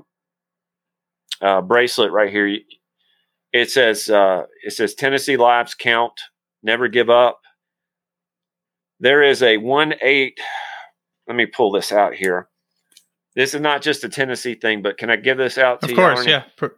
uh, 1.40 1.60
bracelet 1.62 2.12
right 2.12 2.30
here. 2.30 2.58
It 3.52 3.70
says 3.70 4.08
uh, 4.10 4.44
it 4.64 4.72
says 4.72 4.94
Tennessee 4.94 5.36
lives 5.36 5.74
count, 5.74 6.12
never 6.62 6.88
give 6.88 7.10
up. 7.10 7.40
There 9.00 9.22
is 9.22 9.42
a 9.42 9.56
one 9.58 9.94
eight. 10.02 10.38
Let 11.26 11.36
me 11.36 11.46
pull 11.46 11.72
this 11.72 11.92
out 11.92 12.14
here. 12.14 12.48
This 13.34 13.54
is 13.54 13.60
not 13.60 13.82
just 13.82 14.04
a 14.04 14.08
Tennessee 14.08 14.54
thing, 14.54 14.82
but 14.82 14.98
can 14.98 15.10
I 15.10 15.16
give 15.16 15.38
this 15.38 15.58
out 15.58 15.80
to 15.80 15.86
of 15.86 15.90
you? 15.90 15.96
Of 15.96 16.02
course, 16.02 16.26
Arnie? 16.26 16.28
yeah. 16.60 16.68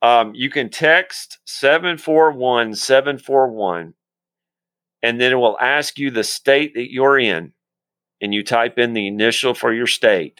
Um, 0.00 0.32
you 0.34 0.50
can 0.50 0.70
text 0.70 1.38
741 1.46 2.74
741, 2.74 3.94
and 5.02 5.20
then 5.20 5.32
it 5.32 5.36
will 5.36 5.58
ask 5.60 5.98
you 5.98 6.10
the 6.10 6.22
state 6.22 6.74
that 6.74 6.92
you're 6.92 7.18
in, 7.18 7.52
and 8.20 8.34
you 8.34 8.42
type 8.42 8.78
in 8.78 8.92
the 8.92 9.06
initial 9.06 9.54
for 9.54 9.72
your 9.72 9.86
state, 9.86 10.38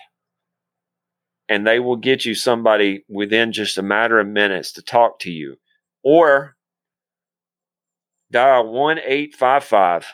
and 1.48 1.66
they 1.66 1.78
will 1.78 1.96
get 1.96 2.24
you 2.24 2.34
somebody 2.34 3.04
within 3.08 3.52
just 3.52 3.78
a 3.78 3.82
matter 3.82 4.18
of 4.18 4.26
minutes 4.26 4.72
to 4.72 4.82
talk 4.82 5.20
to 5.20 5.30
you. 5.30 5.56
Or 6.02 6.56
dial 8.30 8.70
1 8.70 8.98
855 8.98 10.06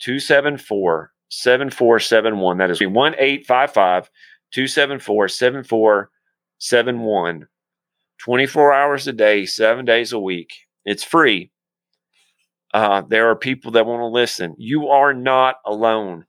274 0.00 1.12
7471. 1.30 2.58
That 2.58 2.70
is 2.70 2.80
1 2.80 3.14
855 3.14 4.10
274 4.52 5.28
7471. 5.28 7.46
24 8.18 8.72
hours 8.72 9.06
a 9.06 9.12
day, 9.12 9.46
seven 9.46 9.84
days 9.84 10.12
a 10.12 10.18
week. 10.18 10.52
It's 10.84 11.04
free. 11.04 11.52
Uh, 12.74 13.02
there 13.02 13.30
are 13.30 13.36
people 13.36 13.70
that 13.72 13.86
want 13.86 14.00
to 14.00 14.06
listen. 14.06 14.54
You 14.58 14.88
are 14.88 15.14
not 15.14 15.56
alone. 15.64 16.26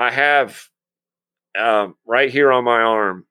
I 0.00 0.10
have 0.10 0.58
uh, 1.58 1.88
right 2.06 2.30
here 2.30 2.50
on 2.50 2.64
my 2.64 2.80
arm, 2.80 3.26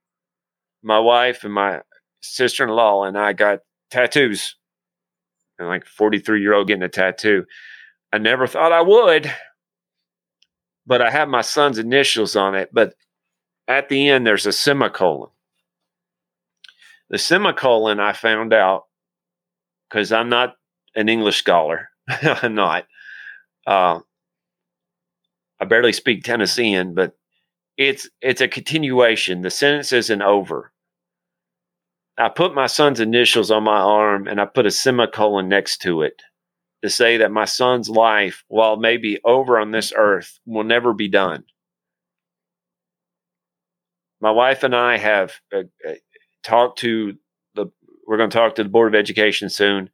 my 0.83 0.99
wife 0.99 1.43
and 1.43 1.51
my 1.51 1.81
sister 2.21 2.63
in 2.63 2.69
law 2.69 3.05
and 3.05 3.17
I 3.17 3.33
got 3.33 3.61
tattoos. 3.89 4.55
And 5.57 5.67
like 5.67 5.87
43 5.87 6.39
year 6.39 6.53
old 6.53 6.67
getting 6.67 6.83
a 6.83 6.87
tattoo. 6.89 7.45
I 8.13 8.19
never 8.19 8.45
thought 8.45 8.71
I 8.71 8.81
would, 8.81 9.33
but 10.85 11.01
I 11.01 11.09
have 11.09 11.27
my 11.27 11.41
son's 11.41 11.79
initials 11.79 12.35
on 12.35 12.53
it. 12.53 12.69
But 12.71 12.93
at 13.67 13.89
the 13.89 14.07
end, 14.07 14.27
there's 14.27 14.45
a 14.45 14.51
semicolon. 14.51 15.31
The 17.09 17.17
semicolon 17.17 17.99
I 17.99 18.13
found 18.13 18.53
out 18.53 18.83
because 19.89 20.11
I'm 20.11 20.29
not 20.29 20.53
an 20.95 21.09
English 21.09 21.37
scholar. 21.37 21.89
I'm 22.07 22.53
not. 22.53 22.85
Uh, 23.65 24.01
I 25.59 25.65
barely 25.65 25.93
speak 25.93 26.23
Tennessean, 26.23 26.93
but 26.93 27.15
it's 27.77 28.09
it's 28.21 28.41
a 28.41 28.47
continuation. 28.47 29.41
The 29.41 29.49
sentence 29.49 29.93
isn't 29.93 30.21
over. 30.21 30.71
I 32.17 32.27
put 32.29 32.53
my 32.53 32.67
son's 32.67 32.99
initials 32.99 33.49
on 33.49 33.63
my 33.63 33.79
arm 33.79 34.27
and 34.27 34.41
I 34.41 34.45
put 34.45 34.65
a 34.65 34.71
semicolon 34.71 35.47
next 35.47 35.77
to 35.83 36.01
it 36.01 36.21
to 36.83 36.89
say 36.89 37.17
that 37.17 37.31
my 37.31 37.45
son's 37.45 37.89
life, 37.89 38.43
while 38.47 38.77
maybe 38.77 39.19
over 39.23 39.57
on 39.57 39.71
this 39.71 39.93
earth, 39.95 40.39
will 40.45 40.63
never 40.63 40.93
be 40.93 41.07
done. 41.07 41.43
My 44.21 44.31
wife 44.31 44.63
and 44.63 44.75
I 44.75 44.97
have 44.97 45.33
uh, 45.53 45.63
uh, 45.87 45.93
talked 46.43 46.79
to 46.79 47.15
the, 47.55 47.67
we're 48.05 48.17
going 48.17 48.29
to 48.29 48.37
talk 48.37 48.55
to 48.55 48.63
the 48.63 48.69
Board 48.69 48.93
of 48.93 48.99
Education 48.99 49.49
soon, 49.49 49.89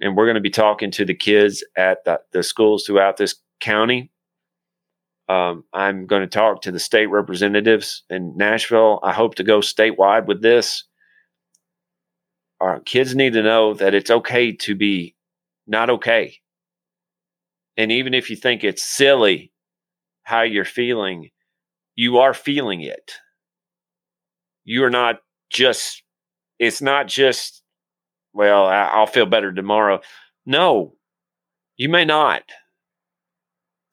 and 0.00 0.16
we're 0.16 0.26
going 0.26 0.36
to 0.36 0.40
be 0.40 0.50
talking 0.50 0.90
to 0.92 1.04
the 1.04 1.14
kids 1.14 1.64
at 1.76 2.04
the, 2.04 2.20
the 2.32 2.42
schools 2.44 2.84
throughout 2.84 3.16
this 3.16 3.34
county. 3.60 4.10
Um, 5.30 5.62
I'm 5.72 6.06
going 6.06 6.22
to 6.22 6.26
talk 6.26 6.62
to 6.62 6.72
the 6.72 6.80
state 6.80 7.06
representatives 7.06 8.02
in 8.10 8.36
Nashville. 8.36 8.98
I 9.04 9.12
hope 9.12 9.36
to 9.36 9.44
go 9.44 9.60
statewide 9.60 10.26
with 10.26 10.42
this. 10.42 10.82
Our 12.60 12.80
kids 12.80 13.14
need 13.14 13.34
to 13.34 13.42
know 13.44 13.74
that 13.74 13.94
it's 13.94 14.10
okay 14.10 14.50
to 14.50 14.74
be 14.74 15.14
not 15.68 15.88
okay. 15.88 16.34
And 17.76 17.92
even 17.92 18.12
if 18.12 18.28
you 18.28 18.34
think 18.34 18.64
it's 18.64 18.82
silly 18.82 19.52
how 20.24 20.42
you're 20.42 20.64
feeling, 20.64 21.30
you 21.94 22.18
are 22.18 22.34
feeling 22.34 22.80
it. 22.80 23.12
You 24.64 24.82
are 24.82 24.90
not 24.90 25.20
just, 25.48 26.02
it's 26.58 26.82
not 26.82 27.06
just, 27.06 27.62
well, 28.32 28.66
I'll 28.66 29.06
feel 29.06 29.26
better 29.26 29.52
tomorrow. 29.52 30.00
No, 30.44 30.96
you 31.76 31.88
may 31.88 32.04
not. 32.04 32.42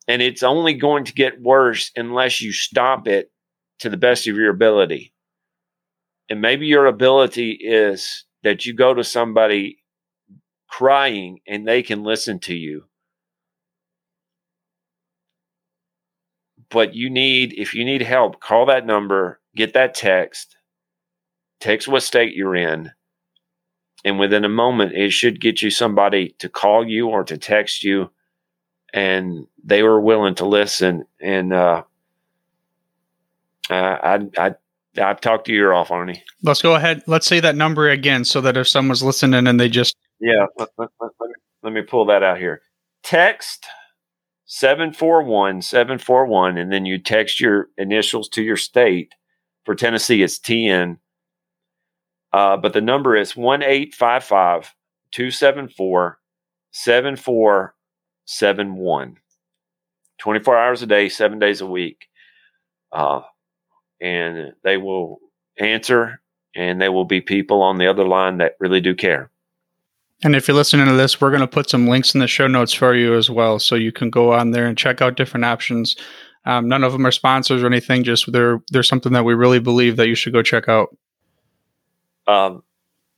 And 0.08 0.22
it's 0.22 0.42
only 0.42 0.74
going 0.74 1.04
to 1.04 1.12
get 1.12 1.40
worse 1.40 1.90
unless 1.94 2.40
you 2.40 2.50
stop 2.50 3.06
it 3.06 3.30
to 3.80 3.90
the 3.90 3.96
best 3.96 4.26
of 4.26 4.36
your 4.36 4.50
ability. 4.50 5.12
And 6.30 6.40
maybe 6.40 6.66
your 6.66 6.86
ability 6.86 7.52
is 7.52 8.24
that 8.42 8.66
you 8.66 8.74
go 8.74 8.94
to 8.94 9.04
somebody 9.04 9.78
crying 10.68 11.40
and 11.46 11.66
they 11.66 11.82
can 11.82 12.02
listen 12.02 12.38
to 12.40 12.54
you. 12.54 12.84
But 16.70 16.94
you 16.94 17.08
need, 17.08 17.54
if 17.56 17.74
you 17.74 17.84
need 17.84 18.02
help, 18.02 18.40
call 18.40 18.66
that 18.66 18.84
number, 18.84 19.40
get 19.56 19.74
that 19.74 19.94
text, 19.94 20.56
text 21.60 21.88
what 21.88 22.02
state 22.02 22.34
you're 22.34 22.56
in, 22.56 22.92
and 24.04 24.18
within 24.18 24.44
a 24.44 24.50
moment, 24.50 24.92
it 24.92 25.10
should 25.10 25.40
get 25.40 25.62
you 25.62 25.70
somebody 25.70 26.34
to 26.38 26.48
call 26.48 26.86
you 26.86 27.08
or 27.08 27.24
to 27.24 27.38
text 27.38 27.82
you. 27.82 28.10
And 28.92 29.46
they 29.62 29.82
were 29.82 30.00
willing 30.00 30.34
to 30.36 30.46
listen. 30.46 31.04
And 31.20 31.52
uh, 31.52 31.82
I, 33.70 34.26
I, 34.38 34.54
I've 35.00 35.20
talked 35.20 35.46
to 35.46 35.52
your 35.52 35.74
off, 35.74 35.88
Arnie. 35.88 36.22
Let's 36.42 36.62
go 36.62 36.74
ahead. 36.74 37.02
Let's 37.06 37.26
say 37.26 37.40
that 37.40 37.56
number 37.56 37.88
again 37.88 38.24
so 38.24 38.40
that 38.40 38.56
if 38.56 38.68
someone's 38.68 39.02
listening 39.02 39.46
and 39.46 39.60
they 39.60 39.68
just. 39.68 39.96
Yeah, 40.20 40.46
let, 40.56 40.70
let, 40.78 40.88
let, 41.00 41.10
me, 41.20 41.34
let 41.62 41.72
me 41.72 41.82
pull 41.82 42.06
that 42.06 42.22
out 42.22 42.38
here. 42.38 42.62
Text 43.02 43.66
741 44.46 45.62
741, 45.62 46.56
and 46.56 46.72
then 46.72 46.86
you 46.86 46.98
text 46.98 47.40
your 47.40 47.68
initials 47.76 48.28
to 48.30 48.42
your 48.42 48.56
state. 48.56 49.14
For 49.64 49.74
Tennessee, 49.74 50.22
it's 50.22 50.38
TN. 50.38 50.98
Uh, 52.32 52.56
but 52.56 52.72
the 52.72 52.80
number 52.80 53.14
is 53.14 53.36
1 53.36 53.62
855 53.62 54.74
274 58.28 59.16
7471. 59.16 59.16
24 60.18 60.58
hours 60.58 60.82
a 60.82 60.86
day, 60.86 61.08
seven 61.08 61.38
days 61.38 61.60
a 61.60 61.66
week. 61.66 62.08
Uh, 62.92 63.22
and 64.00 64.52
they 64.62 64.76
will 64.76 65.18
answer, 65.58 66.20
and 66.54 66.80
there 66.80 66.92
will 66.92 67.04
be 67.04 67.20
people 67.20 67.62
on 67.62 67.78
the 67.78 67.86
other 67.86 68.06
line 68.06 68.38
that 68.38 68.56
really 68.60 68.80
do 68.80 68.94
care. 68.94 69.30
And 70.24 70.34
if 70.34 70.48
you're 70.48 70.56
listening 70.56 70.86
to 70.86 70.94
this, 70.94 71.20
we're 71.20 71.30
going 71.30 71.40
to 71.40 71.46
put 71.46 71.70
some 71.70 71.86
links 71.86 72.14
in 72.14 72.20
the 72.20 72.26
show 72.26 72.48
notes 72.48 72.72
for 72.72 72.94
you 72.94 73.16
as 73.16 73.30
well. 73.30 73.58
So 73.58 73.76
you 73.76 73.92
can 73.92 74.10
go 74.10 74.32
on 74.32 74.50
there 74.50 74.66
and 74.66 74.76
check 74.76 75.00
out 75.00 75.16
different 75.16 75.44
options. 75.44 75.96
Um, 76.44 76.68
none 76.68 76.82
of 76.82 76.92
them 76.92 77.06
are 77.06 77.12
sponsors 77.12 77.62
or 77.62 77.66
anything, 77.66 78.04
just 78.04 78.30
they're, 78.32 78.60
they're 78.70 78.82
something 78.82 79.12
that 79.12 79.24
we 79.24 79.34
really 79.34 79.60
believe 79.60 79.96
that 79.96 80.08
you 80.08 80.14
should 80.14 80.32
go 80.32 80.42
check 80.42 80.68
out. 80.68 80.96
Um, 82.26 82.62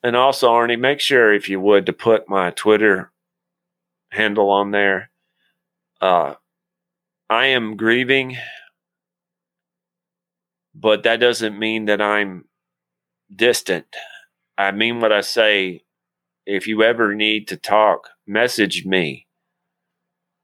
and 0.02 0.14
also, 0.14 0.50
Arnie, 0.50 0.78
make 0.78 1.00
sure, 1.00 1.32
if 1.32 1.48
you 1.48 1.60
would, 1.60 1.86
to 1.86 1.92
put 1.92 2.28
my 2.28 2.50
Twitter 2.50 3.10
handle 4.10 4.50
on 4.50 4.70
there. 4.70 5.10
Uh, 6.00 6.34
I 7.28 7.46
am 7.46 7.76
grieving, 7.76 8.36
but 10.74 11.02
that 11.04 11.20
doesn't 11.20 11.58
mean 11.58 11.86
that 11.86 12.00
I'm 12.00 12.44
distant. 13.34 13.86
I 14.58 14.72
mean 14.72 15.00
what 15.00 15.12
I 15.12 15.20
say. 15.20 15.84
If 16.46 16.66
you 16.66 16.82
ever 16.82 17.14
need 17.14 17.46
to 17.48 17.56
talk, 17.56 18.08
message 18.26 18.84
me. 18.84 19.28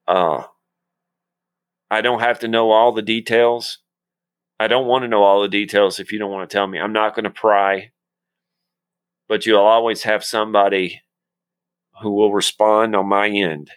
Uh, 0.06 0.44
I 1.90 2.00
don't 2.00 2.20
have 2.20 2.38
to 2.40 2.48
know 2.48 2.70
all 2.70 2.92
the 2.92 3.02
details. 3.02 3.78
I 4.60 4.68
don't 4.68 4.86
want 4.86 5.02
to 5.02 5.08
know 5.08 5.22
all 5.22 5.42
the 5.42 5.48
details 5.48 5.98
if 5.98 6.12
you 6.12 6.18
don't 6.18 6.30
want 6.30 6.48
to 6.48 6.54
tell 6.54 6.66
me. 6.66 6.78
I'm 6.78 6.92
not 6.92 7.14
going 7.14 7.24
to 7.24 7.30
pry, 7.30 7.90
but 9.28 9.46
you'll 9.46 9.60
always 9.60 10.04
have 10.04 10.24
somebody 10.24 11.02
who 12.02 12.12
will 12.12 12.32
respond 12.32 12.94
on 12.94 13.08
my 13.08 13.28
end. 13.28 13.70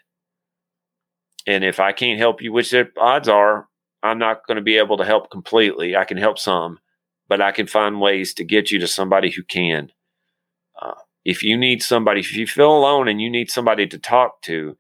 And 1.48 1.64
if 1.64 1.80
I 1.80 1.92
can't 1.92 2.20
help 2.20 2.42
you, 2.42 2.52
which 2.52 2.72
the 2.72 2.90
odds 2.98 3.28
are, 3.28 3.68
I'm 4.04 4.20
not 4.20 4.46
going 4.48 4.58
to 4.58 4.62
be 4.62 4.78
able 4.78 4.98
to 4.98 5.06
help 5.06 5.32
completely. 5.32 5.96
I 5.96 6.06
can 6.06 6.18
help 6.18 6.38
some, 6.38 6.80
but 7.28 7.42
I 7.42 7.52
can 7.52 7.68
find 7.68 8.00
ways 8.00 8.34
to 8.36 8.44
get 8.44 8.72
you 8.72 8.80
to 8.80 8.88
somebody 8.88 9.32
who 9.32 9.44
can. 9.44 9.92
Uh, 10.82 10.94
if 11.26 11.44
you 11.44 11.58
need 11.58 11.82
somebody, 11.82 12.22
if 12.22 12.36
you 12.36 12.48
feel 12.48 12.76
alone 12.76 13.08
and 13.08 13.22
you 13.22 13.30
need 13.30 13.50
somebody 13.50 13.88
to 13.88 13.98
talk 13.98 14.42
to, 14.44 14.78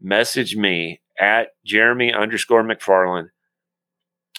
message 0.00 0.56
me 0.56 1.00
at 1.18 1.48
Jeremy 1.64 2.12
underscore 2.12 2.62
McFarlin. 2.62 3.28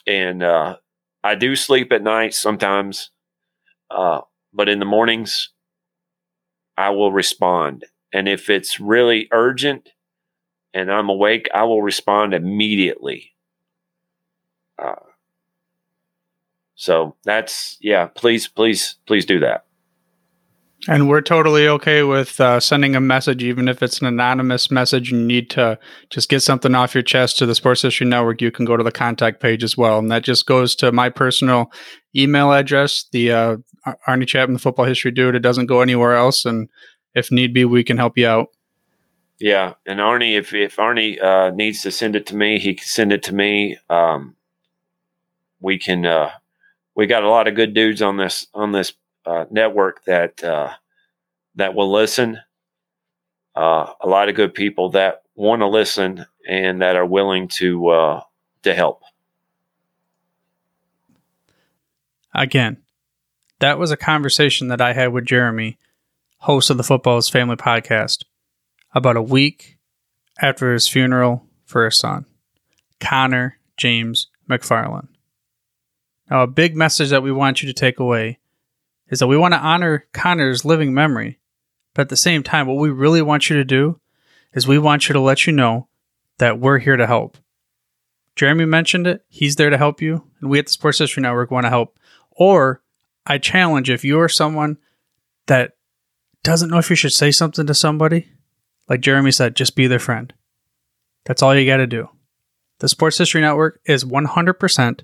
And 0.08 0.44
uh, 0.44 0.78
I 1.24 1.36
do 1.36 1.56
sleep 1.56 1.92
at 1.92 2.04
night 2.04 2.34
sometimes, 2.34 3.12
uh, 3.90 4.22
but 4.54 4.70
in 4.70 4.80
the 4.80 4.86
mornings, 4.86 5.52
I 6.78 6.90
will 6.90 7.12
respond. 7.12 7.86
And 8.14 8.28
if 8.28 8.50
it's 8.50 8.80
really 8.80 9.28
urgent 9.32 9.90
and 10.74 10.92
I'm 10.92 11.10
awake, 11.10 11.48
I 11.54 11.64
will 11.64 11.82
respond 11.82 12.34
immediately. 12.34 13.34
Uh, 14.78 14.96
so 16.76 17.16
that's, 17.24 17.78
yeah, 17.82 18.08
please, 18.08 18.48
please, 18.48 18.98
please 19.06 19.26
do 19.26 19.40
that. 19.40 19.66
And 20.88 21.10
we're 21.10 21.22
totally 21.22 21.68
okay 21.68 22.04
with 22.04 22.40
uh, 22.40 22.60
sending 22.60 22.96
a 22.96 23.00
message, 23.00 23.42
even 23.44 23.68
if 23.68 23.82
it's 23.82 24.02
an 24.02 24.08
anonymous 24.08 24.70
message 24.70 25.10
you 25.10 25.18
need 25.18 25.50
to 25.52 25.80
just 26.12 26.30
get 26.30 26.42
something 26.42 26.76
off 26.76 26.94
your 26.94 27.02
chest 27.02 27.40
to 27.40 27.48
the 27.48 27.56
Sports 27.56 27.82
History 27.82 28.06
Network. 28.06 28.40
You 28.40 28.52
can 28.52 28.66
go 28.66 28.78
to 28.78 28.84
the 28.84 28.92
contact 28.92 29.42
page 29.42 29.64
as 29.64 29.76
well. 29.76 29.98
And 29.98 30.12
that 30.12 30.24
just 30.24 30.46
goes 30.46 30.76
to 30.76 30.92
my 30.92 31.10
personal 31.10 31.72
email 32.16 32.54
address, 32.54 33.06
the 33.12 33.32
uh, 33.32 33.58
Arnie 34.08 34.28
Chapman, 34.28 34.54
the 34.54 34.60
football 34.60 34.86
history 34.86 35.12
dude. 35.12 35.34
It 35.34 35.40
doesn't 35.40 35.66
go 35.66 35.82
anywhere 35.82 36.14
else. 36.16 36.46
And 36.46 36.70
if 37.16 37.32
need 37.32 37.54
be, 37.54 37.66
we 37.66 37.84
can 37.84 37.98
help 37.98 38.18
you 38.18 38.28
out. 38.28 38.50
Yeah. 39.40 39.74
And 39.86 40.00
Arnie, 40.00 40.38
if, 40.38 40.54
if 40.54 40.76
Arnie 40.76 41.22
uh, 41.22 41.50
needs 41.50 41.82
to 41.82 41.92
send 41.92 42.16
it 42.16 42.26
to 42.28 42.36
me, 42.36 42.60
he 42.60 42.76
can 42.76 42.86
send 42.86 43.12
it 43.12 43.24
to 43.24 43.34
me. 43.34 43.78
Um, 43.90 44.36
we 45.60 45.78
can, 45.78 46.06
uh, 46.06 46.32
we 46.96 47.08
got 47.08 47.24
a 47.24 47.30
lot 47.30 47.48
of 47.48 47.56
good 47.56 47.74
dudes 47.74 48.02
on 48.02 48.18
this, 48.18 48.48
on 48.54 48.72
this 48.72 48.94
uh, 49.26 49.46
network 49.50 50.04
that 50.06 50.44
uh, 50.44 50.74
that 51.56 51.74
will 51.74 51.92
listen. 51.92 52.40
Uh, 53.56 53.94
a 54.02 54.08
lot 54.08 54.30
of 54.30 54.36
good 54.36 54.54
people 54.54 54.92
that 54.92 55.24
want 55.36 55.62
to 55.62 55.68
listen 55.68 56.26
and 56.48 56.82
that 56.82 56.96
are 56.96 57.06
willing 57.06 57.48
to 57.48 57.88
uh, 57.88 58.22
to 58.64 58.74
help. 58.74 59.02
Again, 62.34 62.78
that 63.60 63.80
was 63.80 63.92
a 63.92 63.98
conversation 63.98 64.68
that 64.68 64.82
I 64.82 64.94
had 64.94 65.14
with 65.14 65.26
Jeremy, 65.26 65.78
host 66.46 66.70
of 66.70 66.78
the 66.78 66.84
Football's 66.84 67.28
Family 67.28 67.56
podcast, 67.56 68.24
about 68.94 69.18
a 69.18 69.22
week 69.22 69.80
after 70.40 70.74
his 70.74 70.88
funeral 70.88 71.44
for 71.66 71.86
his 71.86 71.98
son, 71.98 72.28
Konnor 73.00 73.54
James 73.78 74.28
McFarlin. 74.48 75.08
Now, 76.30 76.44
a 76.44 76.48
big 76.48 76.76
message 76.76 77.10
that 77.10 77.24
we 77.24 77.32
want 77.32 77.64
you 77.64 77.68
to 77.68 77.74
take 77.74 78.00
away 78.00 78.38
is 79.08 79.18
that 79.18 79.28
we 79.28 79.38
want 79.38 79.56
to 79.56 79.60
honor 79.60 80.06
Konnor's 80.14 80.64
living 80.64 80.94
memory. 80.94 81.40
But 81.96 82.04
at 82.04 82.10
the 82.10 82.16
same 82.16 82.44
time, 82.44 82.68
what 82.68 82.78
we 82.78 82.92
really 82.92 83.24
want 83.24 83.50
you 83.50 83.56
to 83.56 83.66
do 83.66 84.00
is 84.54 84.68
we 84.68 84.78
want 84.78 85.10
you 85.10 85.14
to 85.14 85.20
let 85.20 85.48
you 85.48 85.54
know 85.54 85.88
that 86.38 86.60
we're 86.60 86.78
here 86.78 86.96
to 86.96 87.08
help. 87.08 87.40
Jeremy 88.36 88.66
mentioned 88.66 89.08
it. 89.08 89.26
He's 89.30 89.56
there 89.56 89.72
to 89.72 89.80
help 89.80 90.00
you. 90.00 90.30
And 90.42 90.52
we 90.52 90.60
at 90.60 90.68
the 90.68 90.74
Sports 90.74 91.00
History 91.00 91.24
Network 91.24 91.50
want 91.50 91.66
to 91.66 91.72
help. 91.72 91.98
Or 92.30 92.84
I 93.26 93.40
challenge 93.40 93.90
if 93.90 94.06
you're 94.06 94.30
someone 94.30 94.78
that 95.48 95.72
doesn't 96.46 96.70
know 96.70 96.78
if 96.78 96.92
you 96.92 96.96
should 96.96 97.12
say 97.12 97.32
something 97.32 97.66
to 97.66 97.74
somebody, 97.74 98.30
like 98.88 99.02
Jeremy 99.02 99.32
said, 99.32 99.56
just 99.56 99.76
be 99.76 99.88
their 99.88 100.00
friend. 100.00 100.32
That's 101.26 101.42
all 101.42 101.56
you 101.56 101.66
got 101.66 101.78
to 101.78 101.88
do. 101.88 102.08
The 102.80 102.88
Sports 102.88 103.18
History 103.18 103.42
Network 103.42 103.82
is 103.86 104.06
100% 104.06 105.02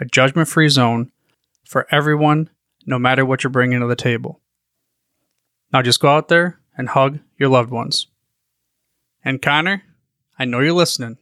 a 0.00 0.04
judgment 0.04 0.46
free 0.46 0.68
zone 0.68 1.10
for 1.64 1.86
everyone 1.90 2.50
no 2.86 2.98
matter 2.98 3.24
what 3.24 3.42
you're 3.42 3.50
bringing 3.50 3.80
to 3.80 3.86
the 3.86 3.96
table. 3.96 4.40
Now 5.72 5.80
just 5.82 6.00
go 6.00 6.08
out 6.08 6.28
there 6.28 6.60
and 6.76 6.90
hug 6.90 7.18
your 7.38 7.48
loved 7.48 7.70
ones. 7.70 8.06
And 9.24 9.40
Konnor, 9.40 9.82
I 10.38 10.44
know 10.44 10.60
you're 10.60 10.72
listening. 10.72 11.16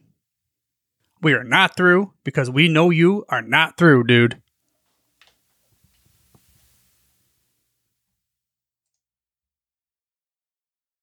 We 1.21 1.33
are 1.33 1.43
not 1.43 1.75
through 1.75 2.13
because 2.23 2.49
we 2.49 2.67
know 2.67 2.89
you 2.89 3.25
are 3.29 3.41
not 3.41 3.77
through, 3.77 4.03
dude. 4.03 4.41